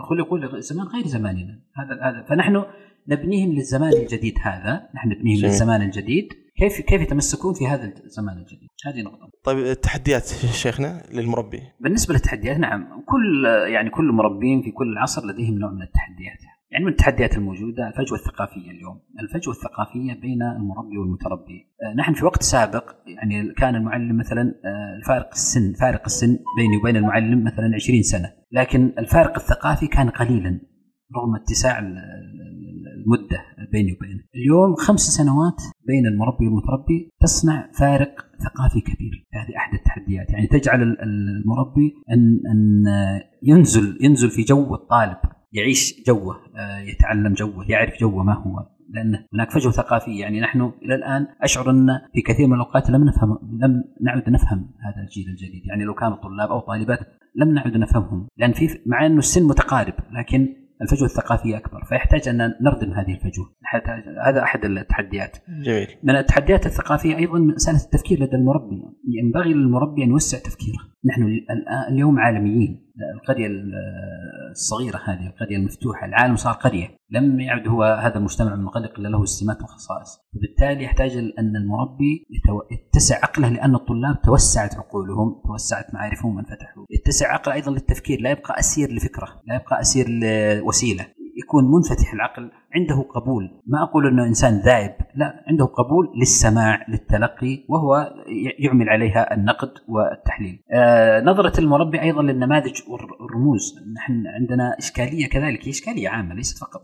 [0.09, 1.59] خلقوا لزمان غير زماننا.
[1.75, 2.25] هذا هذا.
[2.29, 2.63] فنحن
[3.07, 4.89] نبنيهم للزمان الجديد هذا.
[4.95, 5.45] نحن نبنيهم.
[5.45, 6.33] للزمان الجديد.
[6.57, 9.31] كيف كيف يتمسكون في هذا الزمان الجديد؟ هذه نقطة.
[9.43, 10.27] طيب التحديات
[10.63, 11.61] شيخنا للمربي.
[11.79, 12.87] بالنسبة للتحديات نعم.
[13.05, 16.37] كل يعني كل مربين في كل عصر لديهم نوع من التحديات.
[16.71, 19.01] يعني من التحديات الموجودة الفجوة الثقافية اليوم.
[19.19, 21.67] الفجوة الثقافية بين المربي والمتربي.
[21.83, 26.77] آه، نحن في وقت سابق يعني كان المعلم مثلا آه، الفارق السن فارق السن بيني
[26.77, 28.31] وبين المعلم مثلا 20 سنة.
[28.51, 30.59] لكن الفارق الثقافي كان قليلا
[31.15, 31.79] رغم اتساع
[33.05, 33.41] المدة
[33.71, 34.23] بيني وبينه.
[34.35, 39.25] اليوم خمس سنوات بين المربي والمتربي تصنع فارق ثقافي كبير.
[39.33, 40.29] هذه أحد التحديات.
[40.31, 42.83] يعني تجعل المربي أن, أن
[43.43, 45.17] ينزل ينزل في جو الطالب
[45.53, 48.67] يعيش جوه آه، يتعلم جوه يعرف جوه ما هو.
[48.89, 50.21] لأن هناك فجوة ثقافية.
[50.21, 54.59] يعني نحن إلى الآن أشعر أن في كثير من الأوقات لم نفهم لم نعد نفهم
[54.59, 55.65] هذا الجيل الجديد.
[55.65, 56.99] يعني لو كانوا طلاب أو طالبات
[57.35, 58.27] لم نعد نفهمهم.
[58.37, 63.55] لأن في مع انه السن متقارب لكن الفجوة الثقافية أكبر فيحتاج أن نردم هذه الفجوة.
[64.25, 65.37] هذا أحد التحديات.
[65.49, 65.87] جميل.
[66.03, 68.83] من التحديات الثقافية أيضا مساله التفكير لدى المربي.
[69.07, 70.79] ينبغي للمربي أن يوسع تفكيره.
[71.05, 71.39] نحن
[71.89, 72.85] اليوم عالميين.
[73.15, 73.47] القرية
[74.51, 76.87] الصغيرة هذه القرية المفتوحة العالم صار قرية.
[77.11, 80.19] لم يعد هو هذا المجتمع المغلق إلا له سمات وخصائص.
[80.35, 82.27] وبالتالي يحتاج أن المربي
[82.71, 86.85] يتسع عقله لأن الطلاب توسعت عقولهم توسعت معارفهم وانفتحوا.
[86.89, 91.05] يتسع عقله أيضا للتفكير لا يبقى أسير لفكرة لا يبقى أسير لوسيلة.
[91.43, 93.61] يكون منفتح العقل عنده قبول.
[93.67, 98.13] ما أقول أنه إنسان ذائب لا عنده قبول للسماع للتلقي وهو
[98.59, 100.59] يعمل عليها النقد والتحليل.
[100.73, 103.75] آه نظرة المربي أيضا للنماذج والرموز.
[103.95, 106.81] نحن عندنا إشكالية كذلك هي إشكالية عامة ليست فقط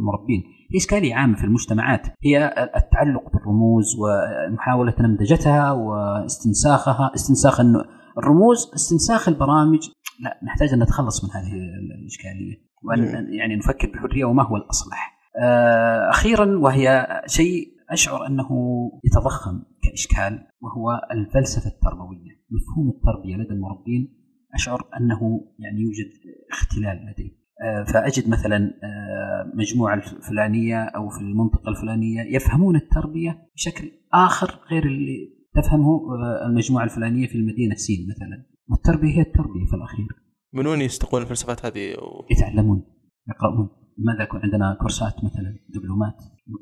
[0.00, 0.42] المربين
[0.72, 2.06] هي إشكالية عامة في المجتمعات.
[2.24, 2.46] هي
[2.76, 7.10] التعلق بالرموز ومحاولة نمذجتها واستنساخها.
[7.14, 7.60] استنساخ
[8.18, 9.88] الرموز استنساخ البرامج.
[10.20, 11.52] لا نحتاج أن نتخلص من هذه
[12.00, 12.71] الإشكالية.
[12.84, 15.18] وأن يعني نفكر بحرية وما هو الأصلح.
[15.42, 18.48] آه، أخيرا وهي شيء أشعر أنه
[19.04, 24.18] يتضخم كإشكال وهو الفلسفة التربوية، مفهوم التربية لدى المربين
[24.54, 26.10] أشعر أنه يعني يوجد
[26.50, 27.42] اختلال لديه.
[27.64, 34.86] آه، فأجد مثلا آه، مجموعة الفلانية أو في المنطقة الفلانية يفهمون التربية بشكل آخر غير
[34.86, 36.00] اللي تفهمه
[36.46, 38.46] المجموعة الفلانية في المدينة سين مثلا.
[38.68, 40.21] والتربية هي التربية في الأخير.
[40.54, 42.26] من وين يستقون الفلسفات هذه؟ و...
[42.30, 42.82] يتعلمون
[43.28, 46.14] يقرؤون لماذا يكون عندنا كورسات مثلا دبلومات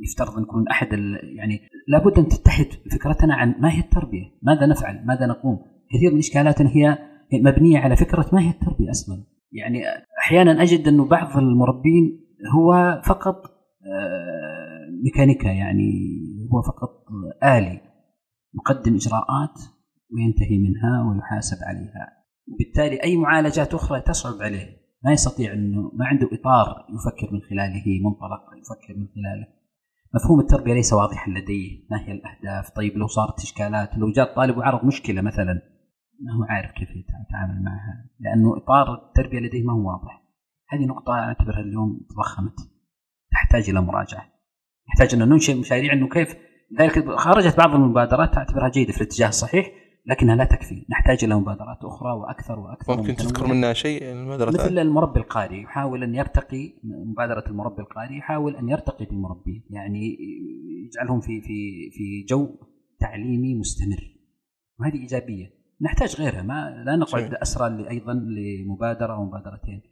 [0.04, 0.92] يفترض أن يكون أحد
[1.36, 5.58] يعني لابد أن تتحد فكرتنا عن ما هي التربية؟ ماذا نفعل؟ ماذا نقوم؟
[5.94, 6.98] كثير من إشكالاتنا هي
[7.32, 9.24] مبنية على فكرة ما هي التربية أصلا.
[9.52, 9.82] يعني
[10.18, 12.20] أحيانا أجد انه بعض المربين
[12.54, 13.42] هو فقط
[13.86, 15.92] آه، ميكانيكا يعني
[16.52, 16.90] هو فقط
[17.44, 17.80] آلي
[18.54, 19.60] يقدم إجراءات
[20.14, 24.80] وينتهي منها ويحاسب عليها وبالتالي أي معالجات أخرى تصعب عليه.
[25.04, 29.46] ما يستطيع انه ما عنده إطار يفكر من خلاله منطلق يفكر من خلاله.
[30.14, 31.86] مفهوم التربية ليس واضحا لديه.
[31.90, 35.62] ما هي الأهداف؟ طيب لو صارت إشكالات لو جاء الطالب وعرض مشكلة مثلا
[36.20, 40.22] ما هو عارف كيف يتعامل معها لأنه إطار التربية لديه ما هو واضح.
[40.68, 42.54] هذه نقطة أعتبرها اليوم تضخمت.
[43.32, 44.24] تحتاج إلى مراجعة.
[44.88, 46.36] يحتاج ان ننشئ مشاريع إنه كيف
[46.80, 49.70] ذلك خرجت بعض المبادرات أعتبرها جيدة في الاتجاه الصحيح.
[50.06, 50.86] لكنها لا تكفي.
[50.90, 55.62] نحتاج إلى مبادرات أخرى وأكثر وأكثر ممكن تذكر منها شيء المبادرات مثل المربي القاري.
[55.62, 58.18] يحاول أن يرتقي مبادرة المربي القاري.
[58.18, 60.16] يحاول أن يرتقي بالمربين يعني
[60.86, 62.48] يجعلهم في في في جو
[63.00, 64.16] تعليمي مستمر.
[64.80, 65.46] وهذه إيجابية.
[65.82, 66.42] نحتاج غيرها.
[66.42, 69.82] ما لا نقعد أسرى أيضا لمبادرة أو مبادرتين.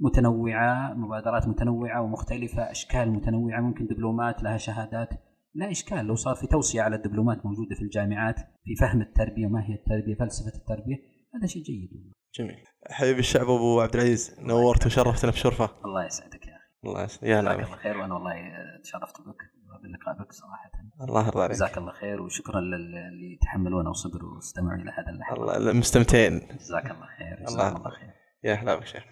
[0.00, 5.08] متنوعة مبادرات متنوعة ومختلفة أشكال متنوعة ممكن دبلومات لها شهادات.
[5.54, 9.60] لا إشكال لو صار في توصية على الدبلومات موجودة في الجامعات في فهم التربية ما
[9.60, 10.96] هي التربية فلسفة التربية
[11.34, 12.64] هذا شيء جيد جميل.
[12.90, 16.64] حبيبي الشعب أبو عبد العزيز نورت وشرفتنا في شرفة الله يسعدك يا أخي.
[16.84, 18.34] الله يسعدك يا نعم الله خير وأنا والله
[18.82, 19.42] تشرفت بك
[19.82, 20.70] باللقاء بك صراحة.
[21.00, 21.52] الله يرضى عليك.
[21.52, 27.06] جزاك الله خير وشكرا للي تحملونا وصبروا واستمعوا إلى هذا اللحظة الله مستمتعين جزاك الله
[27.18, 28.10] خير جزاك الله خير.
[28.44, 29.04] يا هلا بك شيخ.